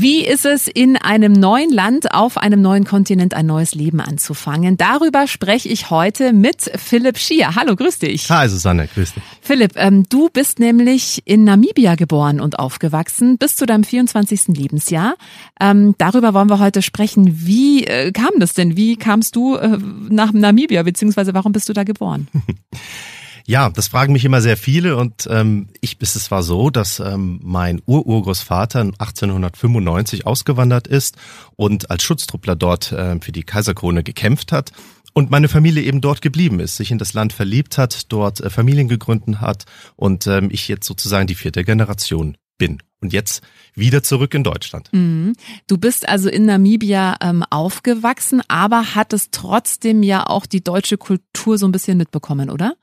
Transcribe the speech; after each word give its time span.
Wie 0.00 0.24
ist 0.24 0.46
es, 0.46 0.66
in 0.66 0.96
einem 0.96 1.34
neuen 1.34 1.70
Land, 1.70 2.14
auf 2.14 2.38
einem 2.38 2.62
neuen 2.62 2.84
Kontinent 2.84 3.34
ein 3.34 3.44
neues 3.44 3.74
Leben 3.74 4.00
anzufangen? 4.00 4.78
Darüber 4.78 5.26
spreche 5.26 5.68
ich 5.68 5.90
heute 5.90 6.32
mit 6.32 6.72
Philipp 6.76 7.18
Schier. 7.18 7.54
Hallo, 7.54 7.76
grüß 7.76 7.98
dich. 7.98 8.30
Hi, 8.30 8.48
Susanne, 8.48 8.88
grüß 8.94 9.12
dich. 9.12 9.22
Philipp, 9.42 9.72
ähm, 9.76 10.04
du 10.08 10.30
bist 10.32 10.58
nämlich 10.58 11.20
in 11.26 11.44
Namibia 11.44 11.96
geboren 11.96 12.40
und 12.40 12.58
aufgewachsen 12.58 13.36
bis 13.36 13.56
zu 13.56 13.66
deinem 13.66 13.84
24. 13.84 14.56
Lebensjahr. 14.56 15.16
Ähm, 15.60 15.94
darüber 15.98 16.32
wollen 16.32 16.48
wir 16.48 16.60
heute 16.60 16.80
sprechen. 16.80 17.46
Wie 17.46 17.84
äh, 17.84 18.10
kam 18.10 18.30
das 18.38 18.54
denn? 18.54 18.78
Wie 18.78 18.96
kamst 18.96 19.36
du 19.36 19.56
äh, 19.56 19.76
nach 20.08 20.32
Namibia, 20.32 20.82
beziehungsweise 20.82 21.34
warum 21.34 21.52
bist 21.52 21.68
du 21.68 21.74
da 21.74 21.84
geboren? 21.84 22.26
Ja, 23.46 23.70
das 23.70 23.88
fragen 23.88 24.12
mich 24.12 24.24
immer 24.24 24.40
sehr 24.40 24.56
viele 24.56 24.96
und 24.96 25.28
ähm, 25.30 25.68
ich 25.80 25.98
bis 25.98 26.14
es 26.16 26.30
war 26.30 26.42
so, 26.42 26.70
dass 26.70 27.00
ähm, 27.00 27.40
mein 27.42 27.82
Ururgroßvater 27.86 28.80
1895 28.80 30.26
ausgewandert 30.26 30.86
ist 30.86 31.16
und 31.56 31.90
als 31.90 32.02
Schutztruppler 32.02 32.56
dort 32.56 32.92
äh, 32.92 33.18
für 33.20 33.32
die 33.32 33.42
Kaiserkrone 33.42 34.02
gekämpft 34.02 34.52
hat 34.52 34.72
und 35.12 35.30
meine 35.30 35.48
Familie 35.48 35.82
eben 35.82 36.00
dort 36.00 36.22
geblieben 36.22 36.60
ist, 36.60 36.76
sich 36.76 36.90
in 36.90 36.98
das 36.98 37.12
Land 37.14 37.32
verliebt 37.32 37.78
hat, 37.78 38.12
dort 38.12 38.40
äh, 38.40 38.50
Familien 38.50 38.88
gegründet 38.88 39.40
hat 39.40 39.64
und 39.96 40.26
ähm, 40.26 40.48
ich 40.50 40.68
jetzt 40.68 40.86
sozusagen 40.86 41.26
die 41.26 41.34
vierte 41.34 41.64
Generation 41.64 42.36
bin 42.58 42.82
und 43.00 43.12
jetzt 43.12 43.42
wieder 43.74 44.02
zurück 44.02 44.34
in 44.34 44.44
Deutschland. 44.44 44.90
Mhm. 44.92 45.32
Du 45.66 45.78
bist 45.78 46.08
also 46.08 46.28
in 46.28 46.44
Namibia 46.44 47.16
ähm, 47.20 47.44
aufgewachsen, 47.50 48.42
aber 48.48 48.94
hattest 48.94 49.32
trotzdem 49.32 50.02
ja 50.02 50.26
auch 50.26 50.46
die 50.46 50.62
deutsche 50.62 50.98
Kultur 50.98 51.58
so 51.58 51.66
ein 51.66 51.72
bisschen 51.72 51.98
mitbekommen, 51.98 52.50
oder? 52.50 52.74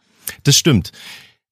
Das 0.44 0.58
stimmt. 0.58 0.92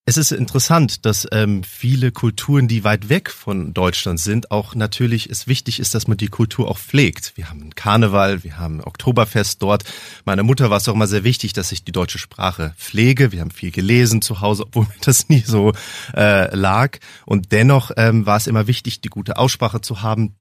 Es 0.07 0.17
ist 0.17 0.31
interessant, 0.31 1.03
dass 1.07 1.27
ähm, 1.31 1.63
viele 1.63 2.11
Kulturen, 2.11 2.67
die 2.67 2.83
weit 2.83 3.09
weg 3.09 3.31
von 3.31 3.73
Deutschland 3.73 4.19
sind, 4.19 4.51
auch 4.51 4.75
natürlich 4.75 5.31
es 5.31 5.47
wichtig 5.47 5.79
ist, 5.79 5.95
dass 5.95 6.07
man 6.07 6.17
die 6.17 6.27
Kultur 6.27 6.69
auch 6.69 6.77
pflegt. 6.77 7.33
Wir 7.35 7.49
haben 7.49 7.73
Karneval, 7.73 8.43
wir 8.43 8.59
haben 8.59 8.81
Oktoberfest 8.81 9.63
dort. 9.63 9.83
Meiner 10.23 10.43
Mutter 10.43 10.69
war 10.69 10.77
es 10.77 10.87
auch 10.87 10.93
immer 10.93 11.07
sehr 11.07 11.23
wichtig, 11.23 11.53
dass 11.53 11.71
ich 11.71 11.85
die 11.85 11.91
deutsche 11.91 12.19
Sprache 12.19 12.75
pflege. 12.77 13.31
Wir 13.31 13.41
haben 13.41 13.49
viel 13.49 13.71
gelesen 13.71 14.21
zu 14.21 14.41
Hause, 14.41 14.65
obwohl 14.67 14.83
mir 14.87 14.93
das 15.01 15.27
nie 15.27 15.41
so 15.43 15.73
äh, 16.15 16.55
lag. 16.55 16.99
Und 17.25 17.51
dennoch 17.51 17.89
ähm, 17.97 18.27
war 18.27 18.37
es 18.37 18.45
immer 18.45 18.67
wichtig, 18.67 19.01
die 19.01 19.09
gute 19.09 19.37
Aussprache 19.39 19.81
zu 19.81 20.03
haben 20.03 20.35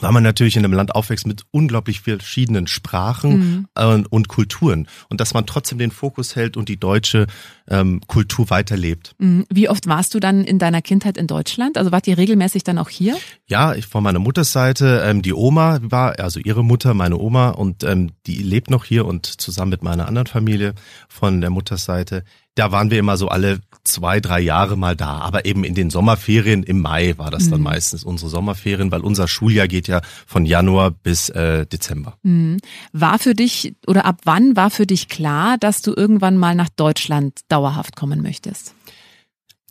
weil 0.00 0.12
man 0.12 0.22
natürlich 0.22 0.56
in 0.56 0.64
einem 0.64 0.74
Land 0.74 0.94
aufwächst 0.94 1.26
mit 1.26 1.44
unglaublich 1.52 2.02
verschiedenen 2.02 2.66
Sprachen 2.66 3.38
mhm. 3.38 3.68
äh, 3.74 4.04
und 4.10 4.28
Kulturen 4.28 4.88
und 5.08 5.20
dass 5.20 5.32
man 5.32 5.46
trotzdem 5.46 5.78
den 5.78 5.90
Fokus 5.90 6.36
hält 6.36 6.56
und 6.56 6.68
die 6.68 6.78
deutsche 6.78 7.26
ähm, 7.68 8.00
Kultur 8.06 8.50
weiterlebt. 8.50 9.14
Mhm. 9.18 9.44
Wie 9.50 9.68
oft 9.68 9.86
warst 9.86 10.14
du 10.14 10.20
dann 10.20 10.44
in 10.44 10.58
deiner 10.58 10.82
Kindheit 10.82 11.16
in 11.16 11.26
Deutschland? 11.26 11.78
Also 11.78 11.92
wart 11.92 12.06
ihr 12.06 12.18
regelmäßig 12.18 12.64
dann 12.64 12.78
auch 12.78 12.88
hier? 12.88 13.16
Ja, 13.46 13.74
ich 13.74 13.86
von 13.86 14.02
meiner 14.02 14.18
Mutters 14.18 14.52
Seite, 14.52 15.02
ähm, 15.04 15.22
die 15.22 15.34
Oma 15.34 15.78
war, 15.82 16.18
also 16.18 16.40
ihre 16.40 16.64
Mutter, 16.64 16.94
meine 16.94 17.18
Oma 17.18 17.50
und 17.50 17.84
ähm, 17.84 18.10
die 18.26 18.42
lebt 18.42 18.70
noch 18.70 18.84
hier 18.84 19.06
und 19.06 19.26
zusammen 19.26 19.70
mit 19.70 19.82
meiner 19.82 20.06
anderen 20.06 20.26
Familie 20.26 20.74
von 21.08 21.40
der 21.40 21.50
Mutters 21.50 21.84
Seite 21.84 22.24
da 22.56 22.72
waren 22.72 22.90
wir 22.90 22.98
immer 22.98 23.18
so 23.18 23.28
alle 23.28 23.60
zwei, 23.84 24.18
drei 24.18 24.40
Jahre 24.40 24.76
mal 24.76 24.96
da. 24.96 25.18
Aber 25.18 25.44
eben 25.44 25.62
in 25.62 25.74
den 25.74 25.90
Sommerferien, 25.90 26.62
im 26.62 26.80
Mai 26.80 27.14
war 27.18 27.30
das 27.30 27.50
dann 27.50 27.60
mhm. 27.60 27.64
meistens 27.64 28.02
unsere 28.02 28.30
Sommerferien, 28.30 28.90
weil 28.90 29.02
unser 29.02 29.28
Schuljahr 29.28 29.68
geht 29.68 29.88
ja 29.88 30.00
von 30.26 30.46
Januar 30.46 30.90
bis 30.90 31.28
äh, 31.28 31.66
Dezember. 31.66 32.14
Mhm. 32.22 32.56
War 32.92 33.18
für 33.18 33.34
dich 33.34 33.74
oder 33.86 34.06
ab 34.06 34.22
wann 34.24 34.56
war 34.56 34.70
für 34.70 34.86
dich 34.86 35.08
klar, 35.08 35.58
dass 35.58 35.82
du 35.82 35.92
irgendwann 35.94 36.38
mal 36.38 36.54
nach 36.54 36.70
Deutschland 36.70 37.40
dauerhaft 37.56 37.96
kommen 37.96 38.22
möchtest? 38.22 38.74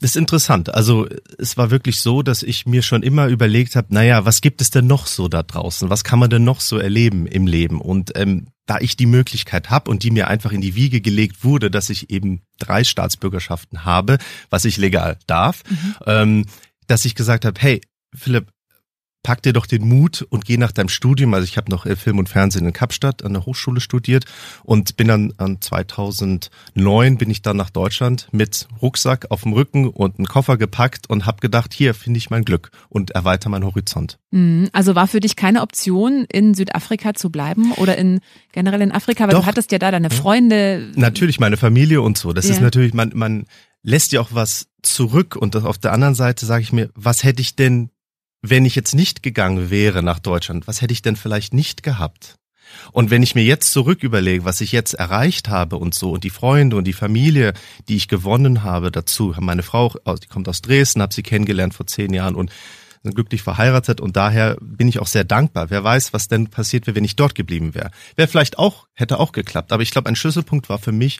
Das 0.01 0.12
ist 0.12 0.18
interessant. 0.18 0.73
Also 0.73 1.07
es 1.38 1.56
war 1.56 1.72
wirklich 1.72 2.01
so, 2.01 2.22
dass 2.22 2.44
ich 2.44 2.66
mir 2.66 2.81
schon 2.81 3.01
immer 3.01 3.28
überlegt 3.28 3.78
habe, 3.78 3.94
naja, 3.94 4.25
was 4.25 4.41
gibt 4.41 4.59
es 4.59 4.69
denn 4.69 4.88
noch 4.88 5.07
so 5.07 5.29
da 5.29 5.41
draußen? 5.41 5.90
Was 5.90 6.03
kann 6.03 6.19
man 6.19 6.29
denn 6.29 6.44
noch 6.44 6.59
so 6.59 6.78
erleben 6.78 7.28
im 7.28 7.47
Leben? 7.47 7.79
Und 7.79 8.12
ähm, 8.16 8.47
da 8.66 8.79
ich 8.79 8.97
die 8.97 9.06
Möglichkeit 9.06 9.69
habe 9.69 9.90
und 9.90 10.03
die 10.03 10.12
mir 10.12 10.28
einfach 10.28 10.51
in 10.51 10.59
die 10.59 10.75
Wiege 10.75 11.00
gelegt 11.00 11.44
wurde, 11.46 11.72
dass 11.72 11.90
ich 11.90 12.09
eben 12.09 12.41
drei 12.59 12.84
Staatsbürgerschaften 12.84 13.85
habe, 13.85 14.17
was 14.50 14.66
ich 14.66 14.75
legal 14.78 15.17
darf, 15.28 15.63
mhm. 15.69 15.96
ähm, 16.06 16.46
dass 16.88 17.06
ich 17.06 17.16
gesagt 17.16 17.46
habe, 17.46 17.59
hey, 17.59 17.81
Philipp, 18.13 18.52
pack 19.25 19.41
dir 19.41 19.53
doch 19.53 19.66
den 19.66 19.88
Mut 19.88 20.22
und 20.30 20.46
geh 20.46 20.56
nach 20.56 20.72
deinem 20.72 20.88
Studium. 20.88 21.34
Also 21.34 21.46
ich 21.46 21.58
habe 21.58 21.72
noch 21.72 21.88
äh, 21.88 21.96
Film 21.96 22.19
und 22.19 22.30
Fernsehen 22.30 22.68
in 22.68 22.74
Kapstadt 22.74 23.25
an 23.25 23.34
der 23.34 23.47
Hochschule 23.47 23.81
studiert 23.81 24.25
und 24.63 24.97
bin 24.97 25.08
dann 25.08 25.34
an 25.38 25.59
2009 25.59 27.18
bin 27.18 27.31
ich 27.31 27.41
dann 27.41 27.58
nach 27.58 27.72
Deutschland 27.72 28.28
mit 28.31 28.68
Rucksack 28.84 29.31
auf 29.31 29.41
dem 29.41 29.53
Rücken 29.53 29.88
und 29.88 30.19
einen 30.19 30.28
Koffer 30.28 30.58
gepackt 30.58 31.09
und 31.09 31.25
habe 31.25 31.41
gedacht, 31.41 31.74
hier 31.74 31.96
finde 31.96 32.19
ich 32.19 32.30
mein 32.30 32.46
Glück 32.46 32.69
und 32.88 33.12
erweitere 33.12 33.50
meinen 33.50 33.66
Horizont. 33.66 34.19
Mhm. 34.30 34.69
Also 34.74 34.94
war 34.94 35.08
für 35.08 35.22
dich 35.22 35.35
keine 35.35 35.64
Option, 35.64 36.25
in 36.31 36.53
Südafrika 36.53 37.16
zu 37.16 37.31
bleiben 37.31 37.72
oder 37.74 37.97
in 37.97 38.19
generell 38.52 38.84
in 38.84 38.91
Afrika, 38.91 39.24
weil 39.24 39.31
Doch. 39.31 39.41
du 39.41 39.46
hattest 39.47 39.72
ja 39.72 39.80
da 39.80 39.90
deine 39.90 40.12
Freunde. 40.12 40.91
Natürlich 40.96 41.40
meine 41.40 41.58
Familie 41.58 42.03
und 42.03 42.16
so. 42.16 42.31
Das 42.31 42.47
ja. 42.47 42.53
ist 42.53 42.62
natürlich 42.62 42.94
man 42.94 43.12
man 43.16 43.46
lässt 43.81 44.12
ja 44.12 44.22
auch 44.22 44.30
was 44.34 44.68
zurück 44.84 45.35
und 45.35 45.56
auf 45.56 45.80
der 45.80 45.94
anderen 45.94 46.14
Seite 46.14 46.46
sage 46.46 46.62
ich 46.62 46.72
mir, 46.72 46.91
was 46.94 47.24
hätte 47.24 47.41
ich 47.41 47.56
denn 47.56 47.90
wenn 48.50 48.66
ich 48.66 48.76
jetzt 48.76 48.96
nicht 48.96 49.24
gegangen 49.24 49.70
wäre 49.70 50.04
nach 50.04 50.20
Deutschland, 50.20 50.68
was 50.68 50.82
hätte 50.82 50.94
ich 50.94 51.02
denn 51.02 51.16
vielleicht 51.16 51.54
nicht 51.54 51.84
gehabt? 51.84 52.36
Und 52.92 53.10
wenn 53.10 53.24
ich 53.24 53.36
mir 53.36 53.44
jetzt 53.44 53.72
zurück 53.72 54.04
überlege, 54.04 54.46
was 54.46 54.62
ich 54.62 54.72
jetzt 54.72 54.94
erreicht 54.94 55.50
habe 55.50 55.78
und 55.78 55.94
so 55.94 56.12
und 56.12 56.24
die 56.24 56.30
Freunde 56.30 56.76
und 56.76 56.86
die 56.86 56.94
Familie, 56.94 57.54
die 57.88 57.96
ich 57.96 58.08
gewonnen 58.08 58.64
habe 58.64 58.92
dazu, 58.92 59.34
meine 59.40 59.64
Frau, 59.64 59.94
die 60.22 60.28
kommt 60.28 60.50
aus 60.50 60.62
Dresden, 60.62 61.02
habe 61.02 61.14
sie 61.14 61.24
kennengelernt 61.24 61.74
vor 61.74 61.88
zehn 61.88 62.14
Jahren 62.14 62.36
und 62.36 62.52
sind 63.04 63.16
glücklich 63.16 63.44
verheiratet 63.44 64.02
und 64.02 64.16
daher 64.16 64.58
bin 64.60 64.88
ich 64.88 65.00
auch 65.00 65.08
sehr 65.08 65.24
dankbar. 65.24 65.70
Wer 65.70 65.84
weiß, 65.84 66.12
was 66.12 66.28
denn 66.28 66.48
passiert 66.48 66.88
wäre, 66.88 66.96
wenn 66.96 67.04
ich 67.04 67.16
dort 67.16 67.36
geblieben 67.36 67.76
wäre. 67.76 67.92
Wäre 68.16 68.28
vielleicht 68.28 68.58
auch, 68.58 68.88
hätte 68.94 69.20
auch 69.20 69.32
geklappt. 69.32 69.72
Aber 69.72 69.84
ich 69.84 69.92
glaube, 69.92 70.10
ein 70.10 70.16
Schlüsselpunkt 70.16 70.70
war 70.70 70.80
für 70.80 70.92
mich, 70.92 71.20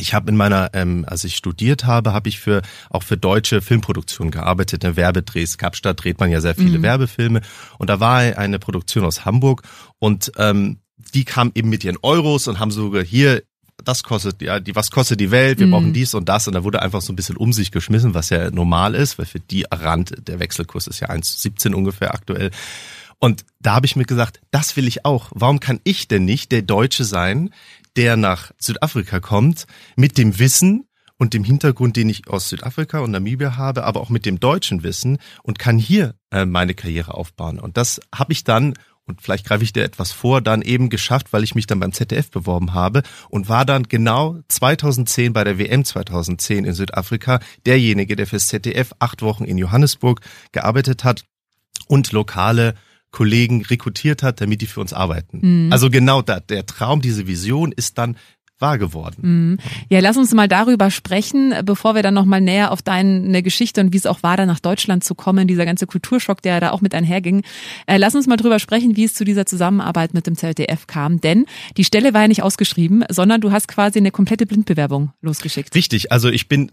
ich 0.00 0.14
habe 0.14 0.30
in 0.30 0.36
meiner, 0.36 0.70
ähm, 0.72 1.04
als 1.06 1.24
ich 1.24 1.36
studiert 1.36 1.84
habe, 1.84 2.12
habe 2.12 2.28
ich 2.28 2.40
für 2.40 2.62
auch 2.88 3.02
für 3.02 3.16
deutsche 3.16 3.60
Filmproduktionen 3.60 4.30
gearbeitet, 4.30 4.84
in 4.84 4.96
Werbedrehs. 4.96 5.58
Kapstadt 5.58 6.02
dreht 6.02 6.20
man 6.20 6.30
ja 6.30 6.40
sehr 6.40 6.54
viele 6.54 6.78
mhm. 6.78 6.82
Werbefilme 6.82 7.40
und 7.78 7.90
da 7.90 8.00
war 8.00 8.18
eine 8.18 8.58
Produktion 8.58 9.04
aus 9.04 9.24
Hamburg 9.24 9.62
und 9.98 10.32
ähm, 10.36 10.78
die 11.14 11.24
kam 11.24 11.52
eben 11.54 11.68
mit 11.68 11.84
ihren 11.84 11.98
Euros 12.02 12.48
und 12.48 12.58
haben 12.58 12.70
sogar 12.70 13.02
hier 13.02 13.42
das 13.84 14.02
kostet, 14.02 14.42
ja, 14.42 14.60
die, 14.60 14.76
was 14.76 14.90
kostet 14.90 15.20
die 15.20 15.30
Welt, 15.30 15.58
wir 15.58 15.66
mm. 15.66 15.70
brauchen 15.70 15.92
dies 15.94 16.12
und 16.12 16.28
das. 16.28 16.46
Und 16.46 16.54
da 16.54 16.64
wurde 16.64 16.82
einfach 16.82 17.00
so 17.00 17.14
ein 17.14 17.16
bisschen 17.16 17.38
um 17.38 17.54
sich 17.54 17.70
geschmissen, 17.70 18.12
was 18.12 18.28
ja 18.28 18.50
normal 18.50 18.94
ist, 18.94 19.18
weil 19.18 19.24
für 19.24 19.40
die 19.40 19.64
Rand, 19.70 20.28
der 20.28 20.38
Wechselkurs 20.38 20.86
ist 20.86 21.00
ja 21.00 21.08
1,17 21.08 21.72
ungefähr 21.72 22.12
aktuell. 22.12 22.50
Und 23.18 23.44
da 23.60 23.74
habe 23.74 23.86
ich 23.86 23.96
mir 23.96 24.04
gesagt, 24.04 24.40
das 24.50 24.76
will 24.76 24.88
ich 24.88 25.04
auch. 25.04 25.30
Warum 25.34 25.60
kann 25.60 25.80
ich 25.84 26.08
denn 26.08 26.24
nicht 26.24 26.52
der 26.52 26.62
Deutsche 26.62 27.04
sein, 27.04 27.50
der 27.96 28.16
nach 28.16 28.52
Südafrika 28.58 29.20
kommt, 29.20 29.66
mit 29.96 30.18
dem 30.18 30.38
Wissen 30.38 30.86
und 31.16 31.34
dem 31.34 31.44
Hintergrund, 31.44 31.96
den 31.96 32.08
ich 32.08 32.28
aus 32.28 32.48
Südafrika 32.48 33.00
und 33.00 33.10
Namibia 33.10 33.56
habe, 33.56 33.84
aber 33.84 34.00
auch 34.00 34.08
mit 34.08 34.24
dem 34.24 34.40
deutschen 34.40 34.82
Wissen 34.82 35.18
und 35.42 35.58
kann 35.58 35.78
hier 35.78 36.14
äh, 36.30 36.46
meine 36.46 36.74
Karriere 36.74 37.14
aufbauen. 37.14 37.58
Und 37.58 37.76
das 37.76 38.00
habe 38.14 38.32
ich 38.32 38.44
dann 38.44 38.74
und 39.10 39.20
vielleicht 39.20 39.44
greife 39.44 39.64
ich 39.64 39.72
dir 39.72 39.82
etwas 39.82 40.12
vor, 40.12 40.40
dann 40.40 40.62
eben 40.62 40.88
geschafft, 40.88 41.32
weil 41.32 41.42
ich 41.42 41.56
mich 41.56 41.66
dann 41.66 41.80
beim 41.80 41.92
ZDF 41.92 42.30
beworben 42.30 42.74
habe 42.74 43.02
und 43.28 43.48
war 43.48 43.64
dann 43.64 43.84
genau 43.84 44.38
2010 44.48 45.32
bei 45.32 45.42
der 45.42 45.58
WM 45.58 45.84
2010 45.84 46.64
in 46.64 46.74
Südafrika 46.74 47.40
derjenige, 47.66 48.14
der 48.14 48.28
fürs 48.28 48.46
ZDF 48.46 48.92
acht 49.00 49.22
Wochen 49.22 49.44
in 49.44 49.58
Johannesburg 49.58 50.20
gearbeitet 50.52 51.02
hat 51.02 51.24
und 51.88 52.12
lokale 52.12 52.76
Kollegen 53.10 53.62
rekrutiert 53.62 54.22
hat, 54.22 54.40
damit 54.40 54.60
die 54.60 54.66
für 54.66 54.80
uns 54.80 54.92
arbeiten. 54.92 55.40
Mhm. 55.66 55.72
Also 55.72 55.90
genau 55.90 56.22
da, 56.22 56.40
der 56.40 56.66
Traum, 56.66 57.00
diese 57.00 57.26
Vision 57.26 57.72
ist 57.72 57.98
dann 57.98 58.16
wahr 58.60 58.78
geworden. 58.78 59.16
Mhm. 59.22 59.58
Ja, 59.88 60.00
lass 60.00 60.16
uns 60.16 60.32
mal 60.32 60.48
darüber 60.48 60.90
sprechen, 60.90 61.54
bevor 61.64 61.94
wir 61.94 62.02
dann 62.02 62.14
nochmal 62.14 62.40
näher 62.40 62.70
auf 62.70 62.82
deine 62.82 63.42
Geschichte 63.42 63.80
und 63.80 63.92
wie 63.92 63.96
es 63.96 64.06
auch 64.06 64.22
war, 64.22 64.36
da 64.36 64.46
nach 64.46 64.60
Deutschland 64.60 65.02
zu 65.02 65.14
kommen, 65.14 65.48
dieser 65.48 65.64
ganze 65.64 65.86
Kulturschock, 65.86 66.42
der 66.42 66.60
da 66.60 66.70
auch 66.70 66.80
mit 66.80 66.94
einherging. 66.94 67.42
Äh, 67.86 67.96
lass 67.96 68.14
uns 68.14 68.26
mal 68.26 68.36
drüber 68.36 68.58
sprechen, 68.58 68.96
wie 68.96 69.04
es 69.04 69.14
zu 69.14 69.24
dieser 69.24 69.46
Zusammenarbeit 69.46 70.14
mit 70.14 70.26
dem 70.26 70.36
ZDF 70.36 70.86
kam. 70.86 71.20
Denn 71.20 71.46
die 71.76 71.84
Stelle 71.84 72.14
war 72.14 72.22
ja 72.22 72.28
nicht 72.28 72.42
ausgeschrieben, 72.42 73.04
sondern 73.08 73.40
du 73.40 73.50
hast 73.50 73.68
quasi 73.68 73.98
eine 73.98 74.10
komplette 74.10 74.46
Blindbewerbung 74.46 75.12
losgeschickt. 75.22 75.74
Richtig, 75.74 76.12
also 76.12 76.28
ich 76.28 76.48
bin 76.48 76.70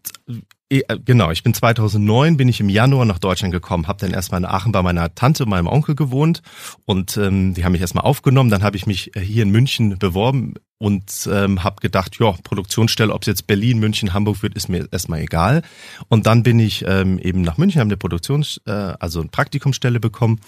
Genau, 0.69 1.31
ich 1.31 1.44
bin 1.44 1.54
2009, 1.54 2.36
bin 2.36 2.50
ich 2.50 2.60
im 2.60 2.68
Januar 2.68 3.06
nach 3.06 3.19
Deutschland 3.19 3.54
gekommen, 3.54 3.88
habe 3.88 4.00
dann 4.02 4.12
erstmal 4.12 4.42
in 4.42 4.46
Aachen 4.46 4.74
bei 4.74 4.81
meiner 4.81 5.16
Tante 5.16 5.44
und 5.44 5.50
meinem 5.50 5.68
Onkel 5.68 5.96
gewohnt 5.96 6.42
und 6.84 7.16
ähm, 7.16 7.54
die 7.54 7.64
haben 7.64 7.72
mich 7.72 7.80
erstmal 7.80 8.04
aufgenommen. 8.04 8.50
Dann 8.50 8.64
habe 8.64 8.75
ich 8.75 8.86
mich 8.86 9.16
äh, 9.16 9.22
hier 9.22 9.44
in 9.44 9.50
München 9.50 9.98
beworben 9.98 10.56
und 10.78 11.30
ähm, 11.31 11.64
habe 11.64 11.78
gedacht, 11.80 12.18
ja, 12.19 12.34
Produktionsstelle, 12.44 13.14
ob 13.14 13.22
es 13.22 13.28
jetzt 13.28 13.48
Berlin, 13.48 13.80
München, 13.80 14.14
Hamburg 14.14 14.44
wird, 14.44 14.56
ist 14.56 14.68
mir 14.68 14.90
erstmal 14.92 15.22
egal. 15.22 15.62
Und 16.10 16.28
dann 16.28 16.44
bin 16.44 16.60
ich 16.60 16.84
ähm, 16.86 17.18
eben 17.20 17.44
nach 17.44 17.58
München, 17.58 17.80
habe 17.80 17.88
eine 17.88 17.98
Produktions-, 17.98 18.60
äh, 18.66 18.72
also 19.00 19.22
eine 19.22 19.30
Praktikumsstelle 19.30 20.02
bekommen 20.02 20.42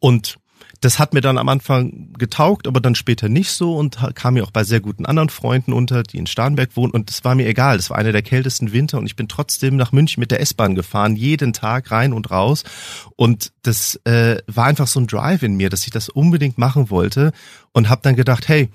und 0.00 0.39
das 0.80 0.98
hat 0.98 1.12
mir 1.12 1.20
dann 1.20 1.36
am 1.36 1.48
Anfang 1.48 2.12
getaugt, 2.18 2.66
aber 2.66 2.80
dann 2.80 2.94
später 2.94 3.28
nicht 3.28 3.50
so 3.50 3.76
und 3.76 3.98
kam 4.14 4.34
mir 4.34 4.44
auch 4.44 4.50
bei 4.50 4.64
sehr 4.64 4.80
guten 4.80 5.04
anderen 5.04 5.28
Freunden 5.28 5.72
unter, 5.72 6.02
die 6.02 6.16
in 6.16 6.26
Starnberg 6.26 6.74
wohnen 6.74 6.92
und 6.92 7.10
es 7.10 7.22
war 7.22 7.34
mir 7.34 7.46
egal. 7.46 7.76
Es 7.76 7.90
war 7.90 7.98
einer 7.98 8.12
der 8.12 8.22
kältesten 8.22 8.72
Winter 8.72 8.98
und 8.98 9.06
ich 9.06 9.16
bin 9.16 9.28
trotzdem 9.28 9.76
nach 9.76 9.92
München 9.92 10.20
mit 10.20 10.30
der 10.30 10.40
S-Bahn 10.40 10.74
gefahren, 10.74 11.16
jeden 11.16 11.52
Tag 11.52 11.90
rein 11.90 12.12
und 12.12 12.30
raus 12.30 12.64
und 13.16 13.52
das 13.62 13.96
äh, 14.04 14.38
war 14.46 14.66
einfach 14.66 14.86
so 14.86 15.00
ein 15.00 15.06
Drive 15.06 15.42
in 15.42 15.56
mir, 15.56 15.68
dass 15.68 15.84
ich 15.84 15.90
das 15.90 16.08
unbedingt 16.08 16.56
machen 16.56 16.88
wollte 16.88 17.32
und 17.72 17.90
habe 17.90 18.00
dann 18.02 18.16
gedacht, 18.16 18.48
hey, 18.48 18.70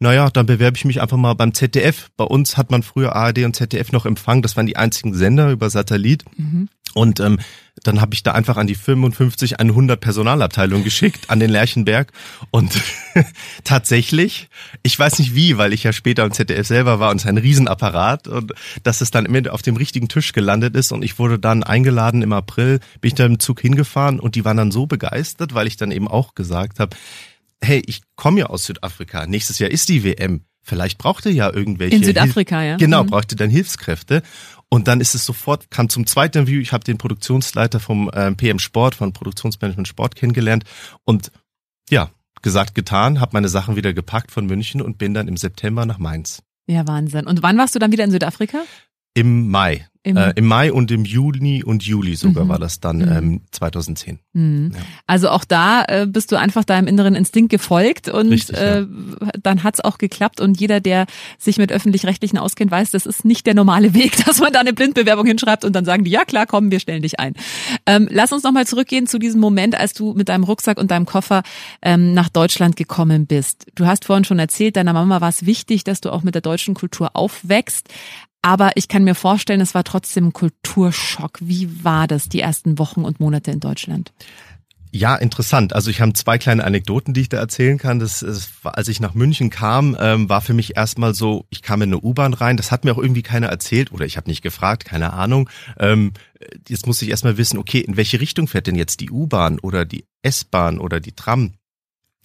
naja, 0.00 0.30
dann 0.30 0.46
bewerbe 0.46 0.76
ich 0.76 0.84
mich 0.84 1.00
einfach 1.00 1.16
mal 1.16 1.34
beim 1.34 1.54
ZDF. 1.54 2.08
Bei 2.16 2.24
uns 2.24 2.56
hat 2.56 2.70
man 2.70 2.84
früher 2.84 3.16
ARD 3.16 3.38
und 3.38 3.56
ZDF 3.56 3.90
noch 3.90 4.06
empfangen, 4.06 4.42
das 4.42 4.56
waren 4.56 4.66
die 4.66 4.76
einzigen 4.76 5.12
Sender 5.12 5.50
über 5.50 5.70
Satellit. 5.70 6.24
Mhm. 6.36 6.68
Und 6.94 7.20
ähm, 7.20 7.38
dann 7.84 8.00
habe 8.00 8.14
ich 8.14 8.22
da 8.22 8.32
einfach 8.32 8.56
an 8.56 8.66
die 8.66 8.74
55, 8.74 9.60
100 9.60 10.00
Personalabteilung 10.00 10.84
geschickt, 10.84 11.30
an 11.30 11.40
den 11.40 11.50
Lerchenberg. 11.50 12.12
Und 12.50 12.72
tatsächlich, 13.64 14.48
ich 14.82 14.98
weiß 14.98 15.18
nicht 15.18 15.34
wie, 15.34 15.58
weil 15.58 15.72
ich 15.72 15.84
ja 15.84 15.92
später 15.92 16.24
im 16.24 16.32
ZDF 16.32 16.66
selber 16.66 17.00
war 17.00 17.10
und 17.10 17.16
es 17.16 17.24
ist 17.24 17.28
ein 17.28 17.38
Riesenapparat 17.38 18.28
und 18.28 18.52
dass 18.82 19.00
es 19.00 19.10
dann 19.10 19.26
immer 19.26 19.52
auf 19.52 19.62
dem 19.62 19.76
richtigen 19.76 20.08
Tisch 20.08 20.32
gelandet 20.32 20.74
ist 20.76 20.92
und 20.92 21.04
ich 21.04 21.18
wurde 21.18 21.38
dann 21.38 21.62
eingeladen 21.62 22.22
im 22.22 22.32
April, 22.32 22.80
bin 23.00 23.08
ich 23.08 23.14
da 23.14 23.26
im 23.26 23.38
Zug 23.38 23.60
hingefahren 23.60 24.20
und 24.20 24.34
die 24.34 24.44
waren 24.44 24.56
dann 24.56 24.70
so 24.70 24.86
begeistert, 24.86 25.54
weil 25.54 25.66
ich 25.66 25.76
dann 25.76 25.90
eben 25.90 26.08
auch 26.08 26.34
gesagt 26.34 26.80
habe, 26.80 26.96
hey, 27.60 27.82
ich 27.86 28.02
komme 28.16 28.40
ja 28.40 28.46
aus 28.46 28.64
Südafrika, 28.64 29.26
nächstes 29.26 29.58
Jahr 29.58 29.70
ist 29.70 29.88
die 29.88 30.04
WM. 30.04 30.42
Vielleicht 30.68 30.98
braucht 30.98 31.24
ihr 31.24 31.32
ja 31.32 31.50
irgendwelche. 31.50 31.96
In 31.96 32.04
Südafrika, 32.04 32.60
Hilf 32.60 32.72
ja. 32.72 32.76
Genau, 32.76 33.02
mhm. 33.02 33.08
braucht 33.08 33.32
ihr 33.32 33.36
dann 33.36 33.48
Hilfskräfte. 33.48 34.22
Und 34.70 34.86
dann 34.86 35.00
ist 35.00 35.14
es 35.14 35.24
sofort, 35.24 35.70
kam 35.70 35.88
zum 35.88 36.06
zweiten 36.06 36.38
Interview, 36.38 36.60
ich 36.60 36.72
habe 36.72 36.84
den 36.84 36.98
Produktionsleiter 36.98 37.80
vom 37.80 38.10
äh, 38.10 38.32
PM 38.32 38.58
Sport, 38.58 38.94
von 38.94 39.12
Produktionsmanagement 39.12 39.88
Sport 39.88 40.14
kennengelernt 40.14 40.64
und 41.04 41.32
ja, 41.88 42.10
gesagt, 42.42 42.74
getan, 42.74 43.20
habe 43.20 43.30
meine 43.32 43.48
Sachen 43.48 43.76
wieder 43.76 43.92
gepackt 43.92 44.30
von 44.30 44.46
München 44.46 44.82
und 44.82 44.98
bin 44.98 45.14
dann 45.14 45.26
im 45.26 45.36
September 45.36 45.86
nach 45.86 45.98
Mainz. 45.98 46.42
Ja, 46.66 46.86
Wahnsinn. 46.86 47.26
Und 47.26 47.42
wann 47.42 47.56
warst 47.56 47.74
du 47.74 47.78
dann 47.78 47.92
wieder 47.92 48.04
in 48.04 48.10
Südafrika? 48.10 48.62
Im 49.14 49.50
Mai. 49.50 49.86
Im, 50.08 50.16
äh, 50.16 50.32
Im, 50.36 50.46
Mai 50.46 50.72
und 50.72 50.90
im 50.90 51.04
Juni 51.04 51.62
und 51.62 51.82
Juli 51.82 52.16
sogar 52.16 52.44
mhm. 52.44 52.48
war 52.48 52.58
das 52.58 52.80
dann 52.80 52.98
mhm. 52.98 53.12
ähm, 53.12 53.40
2010. 53.50 54.18
Mhm. 54.32 54.72
Ja. 54.74 54.80
Also 55.06 55.28
auch 55.28 55.44
da 55.44 55.84
äh, 55.86 56.06
bist 56.06 56.32
du 56.32 56.36
einfach 56.36 56.64
deinem 56.64 56.86
inneren 56.86 57.14
Instinkt 57.14 57.50
gefolgt 57.50 58.08
und 58.08 58.28
Richtig, 58.28 58.56
äh, 58.56 58.80
ja. 58.80 58.86
dann 59.42 59.64
hat's 59.64 59.80
auch 59.80 59.98
geklappt 59.98 60.40
und 60.40 60.58
jeder, 60.58 60.80
der 60.80 61.04
sich 61.36 61.58
mit 61.58 61.72
öffentlich-rechtlichen 61.72 62.38
auskennt, 62.38 62.70
weiß, 62.70 62.90
das 62.92 63.04
ist 63.04 63.26
nicht 63.26 63.46
der 63.46 63.52
normale 63.52 63.92
Weg, 63.92 64.16
dass 64.26 64.40
man 64.40 64.50
da 64.50 64.60
eine 64.60 64.72
Blindbewerbung 64.72 65.26
hinschreibt 65.26 65.64
und 65.64 65.74
dann 65.74 65.84
sagen 65.84 66.04
die, 66.04 66.10
ja 66.10 66.24
klar, 66.24 66.46
komm, 66.46 66.70
wir 66.70 66.80
stellen 66.80 67.02
dich 67.02 67.20
ein. 67.20 67.34
Ähm, 67.84 68.08
lass 68.10 68.32
uns 68.32 68.44
nochmal 68.44 68.66
zurückgehen 68.66 69.06
zu 69.06 69.18
diesem 69.18 69.42
Moment, 69.42 69.78
als 69.78 69.92
du 69.92 70.14
mit 70.14 70.30
deinem 70.30 70.44
Rucksack 70.44 70.78
und 70.78 70.90
deinem 70.90 71.04
Koffer 71.04 71.42
ähm, 71.82 72.14
nach 72.14 72.30
Deutschland 72.30 72.76
gekommen 72.76 73.26
bist. 73.26 73.66
Du 73.74 73.84
hast 73.84 74.06
vorhin 74.06 74.24
schon 74.24 74.38
erzählt, 74.38 74.76
deiner 74.76 74.94
Mama 74.94 75.20
war 75.20 75.28
es 75.28 75.44
wichtig, 75.44 75.84
dass 75.84 76.00
du 76.00 76.10
auch 76.10 76.22
mit 76.22 76.34
der 76.34 76.42
deutschen 76.42 76.74
Kultur 76.74 77.10
aufwächst. 77.14 77.88
Aber 78.42 78.72
ich 78.76 78.88
kann 78.88 79.04
mir 79.04 79.14
vorstellen, 79.14 79.60
es 79.60 79.74
war 79.74 79.84
trotzdem 79.84 80.28
ein 80.28 80.32
Kulturschock. 80.32 81.38
Wie 81.40 81.84
war 81.84 82.06
das 82.06 82.28
die 82.28 82.40
ersten 82.40 82.78
Wochen 82.78 83.04
und 83.04 83.20
Monate 83.20 83.50
in 83.50 83.60
Deutschland? 83.60 84.12
Ja, 84.90 85.16
interessant. 85.16 85.74
Also 85.74 85.90
ich 85.90 86.00
habe 86.00 86.14
zwei 86.14 86.38
kleine 86.38 86.64
Anekdoten, 86.64 87.12
die 87.12 87.20
ich 87.22 87.28
da 87.28 87.36
erzählen 87.36 87.76
kann. 87.76 87.98
Das, 87.98 88.20
das 88.20 88.50
als 88.62 88.88
ich 88.88 89.00
nach 89.00 89.14
München 89.14 89.50
kam, 89.50 89.96
ähm, 90.00 90.28
war 90.28 90.40
für 90.40 90.54
mich 90.54 90.76
erstmal 90.76 91.14
so, 91.14 91.44
ich 91.50 91.60
kam 91.62 91.82
in 91.82 91.90
eine 91.90 92.00
U-Bahn 92.00 92.32
rein. 92.32 92.56
Das 92.56 92.70
hat 92.70 92.84
mir 92.84 92.92
auch 92.92 92.98
irgendwie 92.98 93.22
keiner 93.22 93.48
erzählt 93.48 93.92
oder 93.92 94.06
ich 94.06 94.16
habe 94.16 94.30
nicht 94.30 94.42
gefragt, 94.42 94.84
keine 94.86 95.12
Ahnung. 95.12 95.50
Ähm, 95.78 96.12
jetzt 96.68 96.86
muss 96.86 97.02
ich 97.02 97.10
erstmal 97.10 97.36
wissen, 97.36 97.58
okay, 97.58 97.80
in 97.80 97.96
welche 97.96 98.20
Richtung 98.20 98.48
fährt 98.48 98.66
denn 98.66 98.76
jetzt 98.76 99.00
die 99.00 99.10
U-Bahn 99.10 99.58
oder 99.58 99.84
die 99.84 100.06
S-Bahn 100.22 100.78
oder 100.78 101.00
die 101.00 101.12
Tram? 101.12 101.52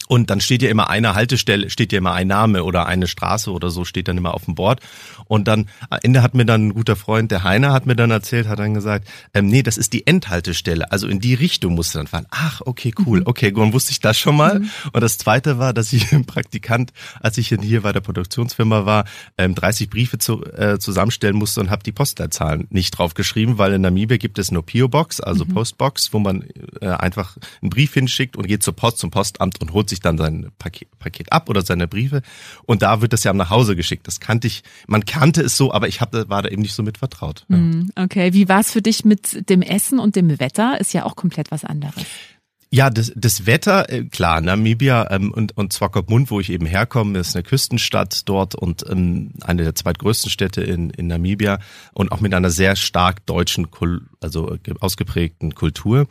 Und 0.08 0.30
dann 0.30 0.42
steht 0.42 0.62
ja 0.62 0.70
immer 0.70 0.90
eine 0.90 1.16
Haltestelle, 1.16 1.70
steht 1.70 1.92
ja 1.92 2.00
immer 2.00 2.14
ein 2.14 2.28
Name 2.28 2.64
oder 2.64 2.86
eine 2.86 3.08
Straße 3.08 3.52
oder 3.52 3.70
so 3.70 3.86
steht 3.86 4.08
dann 4.08 4.18
immer 4.18 4.34
auf 4.34 4.46
dem 4.46 4.56
Board. 4.56 4.82
Und 5.26 5.48
dann 5.48 5.70
am 5.90 6.00
Ende 6.04 6.22
hat 6.22 6.34
mir 6.34 6.46
dann 6.46 6.68
ein 6.68 6.74
guter 6.74 6.96
Freund, 6.96 7.32
der 7.32 7.44
Heiner, 7.44 7.74
hat 7.74 7.86
mir 7.86 7.96
dann 7.96 8.12
erzählt, 8.12 8.48
hat 8.48 8.60
dann 8.60 8.74
gesagt, 8.74 9.08
ähm, 9.34 9.48
nee, 9.48 9.64
das 9.64 9.78
ist 9.78 9.94
die 9.94 10.06
Endhaltestelle. 10.06 10.92
Also 10.92 11.08
in 11.08 11.20
die 11.20 11.34
Richtung 11.34 11.76
musst 11.76 11.96
du 11.96 12.00
dann 12.00 12.08
fahren. 12.08 12.26
Ach, 12.30 12.62
okay, 12.66 12.94
cool. 13.06 13.22
Mhm. 13.22 13.28
Okay, 13.28 13.52
dann 13.52 13.74
wusste 13.74 13.92
ich 13.92 14.00
das 14.00 14.18
schon 14.18 14.36
mal. 14.36 14.60
Mhm. 14.60 14.70
Und 14.92 15.02
das 15.02 15.18
zweite 15.18 15.58
war, 15.58 15.74
dass 15.74 15.94
ich 15.94 16.12
im 16.12 16.26
Praktikant, 16.34 16.92
als 17.22 17.38
ich 17.38 17.48
hier 17.48 17.82
bei 17.82 17.94
der 17.94 18.02
Produktionsfirma 18.02 18.86
war, 18.86 19.06
ähm, 19.38 19.56
30 19.56 19.90
Briefe 19.90 20.18
zu, 20.18 20.44
äh, 20.46 20.80
zusammenstellen 20.80 21.36
musste 21.36 21.62
und 21.62 21.70
habe 21.70 21.84
die 21.84 21.92
Postleitzahlen 21.92 22.68
nicht 22.70 22.92
draufgeschrieben, 22.92 23.58
weil 23.58 23.74
in 23.74 23.82
Namibia 23.82 24.18
gibt 24.18 24.40
es 24.40 24.52
nur 24.52 24.66
PO-Box, 24.66 25.22
also 25.22 25.46
mhm. 25.46 25.54
Postbox, 25.54 26.14
wo 26.14 26.20
man 26.20 26.44
äh, 26.82 26.88
einfach 26.88 27.38
einen 27.62 27.70
Brief 27.70 27.94
hinsschickt 27.94 28.36
und 28.36 28.48
geht 28.48 28.64
zur 28.64 28.76
Post, 28.76 28.98
zum 28.98 29.12
Postamt 29.12 29.62
und 29.62 29.74
holt 29.74 29.90
sich 29.94 30.01
dann 30.01 30.18
sein 30.18 30.51
Paket, 30.57 30.88
Paket 31.00 31.31
ab 31.31 31.50
oder 31.50 31.62
seine 31.62 31.88
Briefe 31.88 32.22
und 32.66 32.81
da 32.81 33.01
wird 33.01 33.13
das 33.13 33.24
ja 33.24 33.34
nach 33.34 33.50
Hause 33.50 33.75
geschickt. 33.75 34.07
Das 34.07 34.19
kannte 34.19 34.48
ich, 34.48 34.63
man 34.88 35.06
kannte 35.06 35.42
es 35.42 35.56
so, 35.56 35.72
aber 35.72 35.88
ich 35.88 36.01
hab, 36.01 36.13
war 36.30 36.42
da 36.42 36.50
eben 36.50 36.62
nicht 36.62 36.74
so 36.74 36.84
mit 36.84 36.98
vertraut. 36.98 37.45
Ja. 37.50 37.57
Mhm, 37.57 37.92
okay, 37.95 38.34
wie 38.34 38.50
war 38.50 38.60
es 38.60 38.72
für 38.72 38.81
dich 38.81 39.06
mit 39.06 39.50
dem 39.50 39.62
Essen 39.62 40.00
und 40.00 40.16
dem 40.16 40.40
Wetter? 40.40 40.80
Ist 40.80 40.94
ja 40.94 41.06
auch 41.06 41.16
komplett 41.16 41.51
was 41.51 41.63
anderes. 41.63 42.04
Ja, 42.73 42.90
das, 42.90 43.14
das 43.16 43.45
Wetter, 43.45 43.88
äh, 43.92 44.06
klar, 44.06 44.42
Namibia 44.42 45.12
ähm, 45.12 45.31
und, 45.31 45.56
und 45.56 45.71
Swakopmund, 45.71 46.31
wo 46.31 46.40
ich 46.40 46.50
eben 46.50 46.66
herkomme, 46.66 47.19
ist 47.19 47.35
eine 47.35 47.44
Küstenstadt 47.44 48.28
dort 48.28 48.56
und 48.56 48.83
ähm, 48.90 49.33
eine 49.42 49.62
der 49.62 49.76
zweitgrößten 49.76 50.31
Städte 50.31 50.64
in, 50.64 50.90
in 50.90 51.06
Namibia 51.06 51.59
und 51.94 52.12
auch 52.12 52.19
mit 52.19 52.33
einer 52.33 52.50
sehr 52.50 52.76
stark 52.76 53.28
deutschen, 53.28 53.68
also 54.21 54.57
ausgeprägten 54.80 55.54
Kultur 55.54 56.07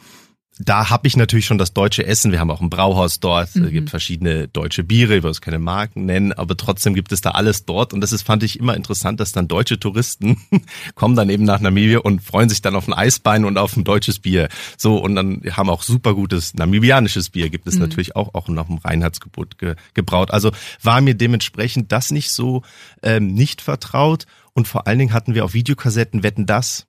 da 0.59 0.91
habe 0.91 1.09
ich 1.09 1.17
natürlich 1.17 1.47
schon 1.47 1.57
das 1.57 1.73
deutsche 1.73 2.07
Essen. 2.07 2.31
Wir 2.31 2.39
haben 2.39 2.51
auch 2.51 2.61
ein 2.61 2.69
Brauhaus 2.69 3.21
dort. 3.21 3.57
Mhm. 3.57 3.65
Es 3.65 3.71
gibt 3.71 3.91
verschiedene 3.91 4.49
deutsche 4.49 4.85
Biere, 4.85 5.17
ich 5.17 5.23
will 5.23 5.31
es 5.31 5.41
keine 5.41 5.59
Marken 5.59 6.05
nennen, 6.05 6.33
aber 6.33 6.57
trotzdem 6.57 6.95
gibt 6.95 7.11
es 7.11 7.23
da 7.23 7.31
alles 7.31 7.65
dort. 7.65 7.95
Und 7.95 8.03
das 8.03 8.13
ist, 8.13 8.23
fand 8.23 8.43
ich 8.43 8.59
immer 8.59 8.77
interessant, 8.77 9.19
dass 9.19 9.33
dann 9.33 9.49
deutsche 9.49 9.81
Touristen 9.81 10.37
kommen 10.95 11.17
dann 11.17 11.31
eben 11.31 11.45
nach 11.45 11.61
Namibia 11.61 12.01
und 12.01 12.23
freuen 12.23 12.51
sich 12.51 12.61
dann 12.61 12.77
auf 12.77 12.87
ein 12.87 12.93
Eisbein 12.93 13.47
und 13.47 13.57
auf 13.57 13.77
ein 13.77 13.85
deutsches 13.85 14.19
Bier. 14.19 14.49
So, 14.77 14.99
und 14.99 15.15
dann 15.15 15.43
haben 15.53 15.71
auch 15.71 15.83
super 15.83 16.15
gutes 16.15 16.53
namibianisches 16.55 17.31
Bier, 17.31 17.49
gibt 17.49 17.67
es 17.67 17.77
mhm. 17.77 17.81
natürlich 17.81 18.15
auch, 18.15 18.35
auch 18.35 18.49
noch 18.49 18.69
ein 18.69 18.79
Reinheitsgebot 18.79 19.59
ge, 19.59 19.77
gebraut. 19.95 20.31
Also 20.31 20.53
war 20.83 21.01
mir 21.01 21.15
dementsprechend 21.15 21.93
das 21.93 22.11
nicht 22.11 22.31
so 22.31 22.63
ähm, 23.03 23.33
nicht 23.33 23.63
vertraut. 23.63 24.27
Und 24.53 24.69
vor 24.69 24.87
allen 24.87 24.99
Dingen 24.99 25.15
hatten 25.15 25.35
wir 25.35 25.47
auf 25.47 25.55
Videokassetten 25.55 26.23
Wetten 26.23 26.45
das 26.45 26.87